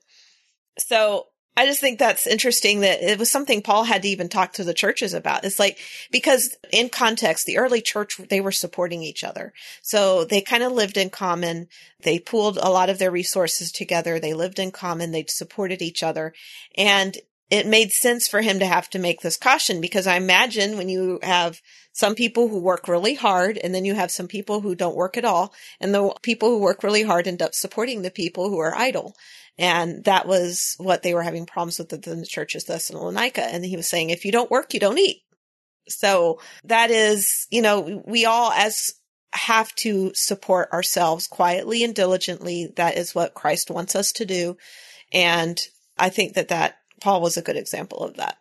[0.78, 1.28] So
[1.60, 4.64] I just think that's interesting that it was something Paul had to even talk to
[4.64, 5.44] the churches about.
[5.44, 5.76] It's like,
[6.10, 9.52] because in context, the early church, they were supporting each other.
[9.82, 11.68] So they kind of lived in common.
[12.02, 14.18] They pooled a lot of their resources together.
[14.18, 15.10] They lived in common.
[15.10, 16.32] They supported each other.
[16.78, 17.18] And
[17.50, 20.88] it made sense for him to have to make this caution because I imagine when
[20.88, 21.60] you have
[21.92, 25.16] some people who work really hard and then you have some people who don't work
[25.16, 28.58] at all and the people who work really hard end up supporting the people who
[28.58, 29.16] are idle.
[29.58, 33.42] And that was what they were having problems with in the church of Thessalonica.
[33.42, 35.18] And he was saying, if you don't work, you don't eat.
[35.88, 38.92] So that is, you know, we all as
[39.32, 42.72] have to support ourselves quietly and diligently.
[42.76, 44.56] That is what Christ wants us to do.
[45.12, 45.60] And
[45.98, 48.38] I think that that Paul was a good example of that.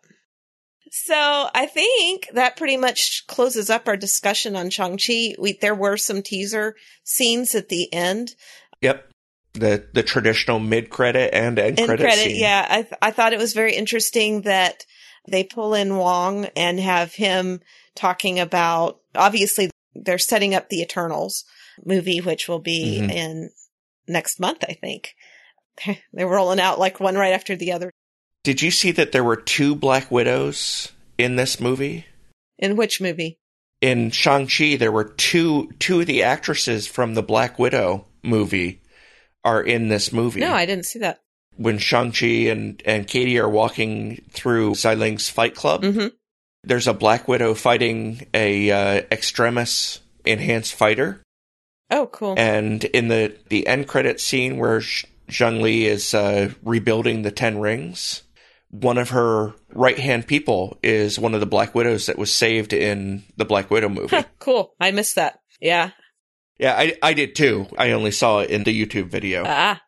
[0.91, 5.36] So I think that pretty much closes up our discussion on Shang-Chi.
[5.38, 8.36] We, there were some teaser scenes at the end.
[8.82, 9.05] Yep
[9.53, 12.36] the the traditional mid credit and end, credit, credit.
[12.36, 14.86] Yeah, I th- I thought it was very interesting that
[15.28, 17.62] they pull in Wong and have him
[17.95, 21.45] talking about obviously they're setting up the Eternals
[21.84, 23.10] movie, which will be mm-hmm.
[23.10, 23.49] in
[24.07, 25.16] next month, I think.
[26.14, 27.91] They're rolling out like one right after the other.
[28.50, 32.08] Did you see that there were two Black Widows in this movie?
[32.58, 33.38] In which movie?
[33.80, 38.82] In Shang-Chi, there were two two of the actresses from the Black Widow movie
[39.43, 40.39] are in this movie.
[40.39, 41.22] No, I didn't see that.
[41.58, 46.08] When Shang-Chi and, and Katie are walking through Xialing's fight club, mm-hmm.
[46.64, 51.22] there's a Black Widow fighting a uh, Extremis enhanced fighter.
[51.91, 52.34] Oh, cool.
[52.36, 57.60] And in the, the end credit scene where Zhong Li is uh, rebuilding the Ten
[57.60, 58.24] Rings,
[58.70, 62.72] one of her right hand people is one of the Black Widows that was saved
[62.74, 64.17] in the Black Widow movie.
[64.39, 64.74] cool.
[64.80, 65.39] I missed that.
[65.59, 65.91] Yeah.
[66.59, 67.67] Yeah, I, I did too.
[67.78, 69.43] I only saw it in the YouTube video.
[69.45, 69.82] Ah,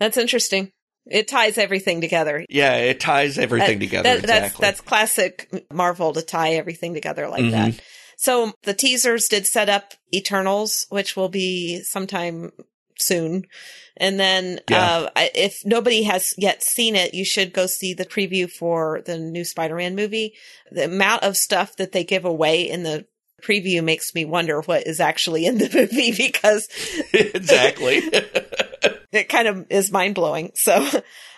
[0.00, 0.70] that's interesting.
[1.04, 2.44] It ties everything together.
[2.48, 4.02] yeah, it ties everything That- together.
[4.08, 4.46] that- exactly.
[4.60, 7.50] That's that's classic Marvel to tie everything together like Mhm.
[7.52, 7.80] that.
[8.18, 12.50] So the teasers did set up Eternals, which will be sometime
[12.98, 13.44] soon.
[13.96, 15.08] And then, Yeah.
[15.16, 19.18] uh, if nobody has yet seen it, you should go see the preview for the
[19.18, 20.34] new Spider-Man movie.
[20.70, 23.06] The amount of stuff that they give away in the
[23.42, 26.68] preview makes me wonder what is actually in the movie because
[27.12, 27.96] exactly.
[29.12, 30.52] it kind of is mind blowing.
[30.54, 30.86] So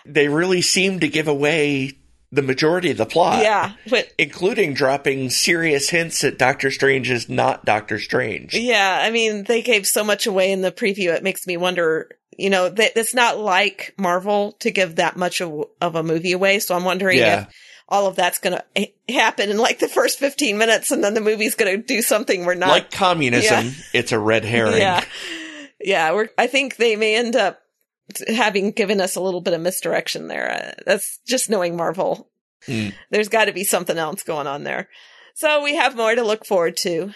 [0.05, 1.98] they really seem to give away
[2.31, 3.41] the majority of the plot.
[3.43, 8.53] yeah, but Including dropping serious hints that Doctor Strange is not Doctor Strange.
[8.53, 11.13] Yeah, I mean, they gave so much away in the preview.
[11.15, 15.41] It makes me wonder, you know, that it's not like Marvel to give that much
[15.41, 16.59] of, of a movie away.
[16.59, 17.41] So I'm wondering Yeah.
[17.41, 17.47] if
[17.91, 21.21] all of that's going to happen in like the first 15 minutes and then the
[21.21, 22.69] movie's going to do something we're not.
[22.69, 24.77] like communism, it's a red herring.
[24.77, 25.03] yeah.
[25.81, 26.11] Yeah.
[26.13, 27.59] We're, I think they may end up
[28.27, 30.51] having given us a little bit of misdirection there.
[30.51, 32.29] Uh, that's just knowing Marvel.
[32.67, 32.93] Mm.
[33.09, 34.89] There's got to be something else going on there.
[35.35, 37.13] So we have more to look forward to.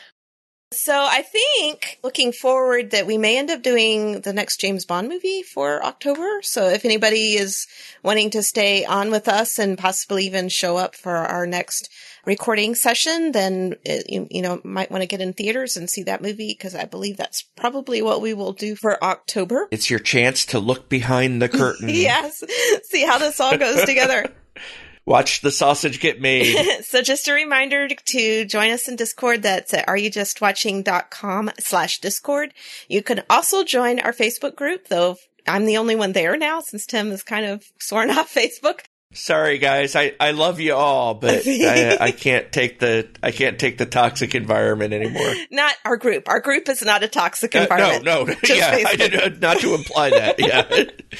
[0.73, 5.07] So I think looking forward that we may end up doing the next James Bond
[5.07, 6.41] movie for October.
[6.41, 7.67] So if anybody is
[8.01, 11.89] wanting to stay on with us and possibly even show up for our next
[12.25, 16.03] recording session, then uh, you, you know might want to get in theaters and see
[16.03, 19.67] that movie because I believe that's probably what we will do for October.
[19.71, 21.89] It's your chance to look behind the curtain.
[22.03, 22.43] Yes,
[22.85, 24.27] see how this all goes together.
[25.05, 26.55] Watch the sausage get made.
[26.83, 29.43] so just a reminder to join us in Discord.
[29.43, 32.53] That's at areyoujustwatching.com slash Discord.
[32.87, 35.17] You can also join our Facebook group, though
[35.47, 38.81] I'm the only one there now since Tim is kind of sworn off Facebook.
[39.13, 43.59] Sorry guys, I, I love you all, but I, I can't take the I can't
[43.59, 45.33] take the toxic environment anymore.
[45.51, 46.27] Not our group.
[46.27, 48.03] Our group is not a toxic Uh, environment.
[48.03, 50.39] no, no, Just yeah, I did uh, not to imply that.
[50.39, 50.65] Yeah,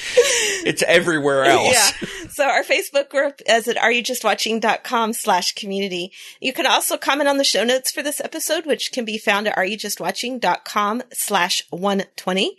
[0.66, 1.72] it's everywhere else.
[1.72, 2.08] Yeah.
[2.30, 6.10] So our Facebook group is at areyoujustwatching.com slash community.
[6.40, 9.46] You can also comment on the show notes for this episode, which can be found
[9.46, 12.56] at areyoujustwatching.com slash 120.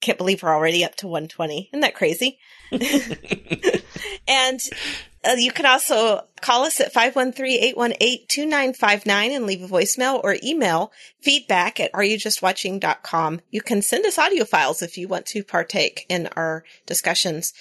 [0.00, 1.70] Can't believe we're already up to 120.
[1.72, 2.38] Isn't that crazy?
[4.28, 4.60] and
[5.24, 11.80] uh, you can also call us at 513-818-2959 and leave a voicemail or email feedback
[11.80, 13.40] at areyoujustwatching.com.
[13.50, 17.52] You can send us audio files if you want to partake in our discussions.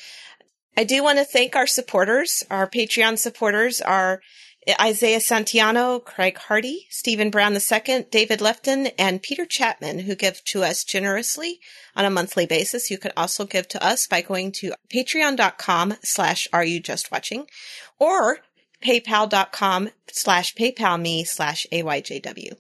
[0.78, 2.43] I do want to thank our supporters.
[2.51, 4.22] Our Patreon supporters are
[4.82, 10.63] Isaiah Santiano, Craig Hardy, Stephen Brown II, David Lefton, and Peter Chapman, who give to
[10.63, 11.59] us generously
[11.95, 12.89] on a monthly basis.
[12.89, 17.45] You can also give to us by going to patreon.com slash are you just watching
[17.99, 18.39] or
[18.84, 22.53] paypal.com slash paypal me slash AYJW.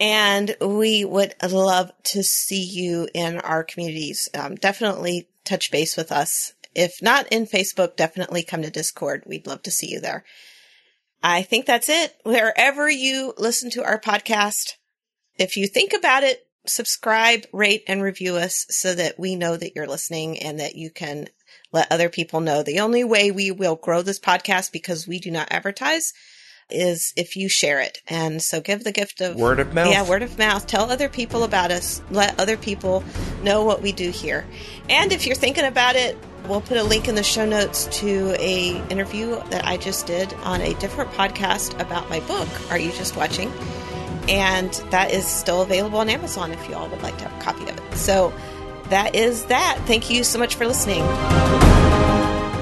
[0.00, 4.28] And we would love to see you in our communities.
[4.34, 6.54] Um, definitely touch base with us.
[6.74, 9.24] If not in Facebook, definitely come to Discord.
[9.26, 10.24] We'd love to see you there.
[11.22, 12.14] I think that's it.
[12.24, 14.74] Wherever you listen to our podcast,
[15.38, 19.74] if you think about it, subscribe, rate, and review us so that we know that
[19.74, 21.28] you're listening and that you can
[21.72, 22.62] let other people know.
[22.62, 26.12] The only way we will grow this podcast because we do not advertise
[26.72, 28.02] is if you share it.
[28.08, 29.90] And so give the gift of Word of mouth.
[29.90, 30.66] Yeah, word of mouth.
[30.66, 32.02] Tell other people about us.
[32.10, 33.04] Let other people
[33.42, 34.46] know what we do here.
[34.88, 36.16] And if you're thinking about it,
[36.46, 40.32] we'll put a link in the show notes to a interview that I just did
[40.44, 42.48] on a different podcast about my book.
[42.70, 43.52] Are you just watching?
[44.28, 47.42] And that is still available on Amazon if you all would like to have a
[47.42, 47.94] copy of it.
[47.96, 48.32] So
[48.90, 49.80] that is that.
[49.86, 51.02] Thank you so much for listening.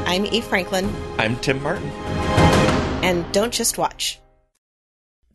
[0.07, 1.91] I'm Eve Franklin, I'm Tim Martin.
[3.03, 4.19] And don't just watch.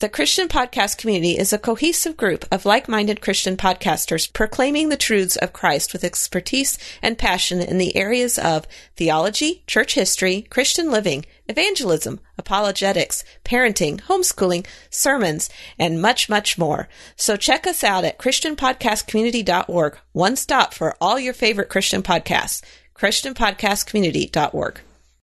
[0.04, 4.98] The Christian Podcast Community is a cohesive group of like minded Christian podcasters proclaiming the
[4.98, 10.92] truths of Christ with expertise and passion in the areas of theology, church history, Christian
[10.92, 15.50] living, evangelism, apologetics, parenting, homeschooling, sermons,
[15.80, 16.90] and much, much more.
[17.16, 22.62] So check us out at ChristianPodcastCommunity.org, one stop for all your favorite Christian podcasts.
[22.96, 24.82] ChristianPodcastCommunity.org.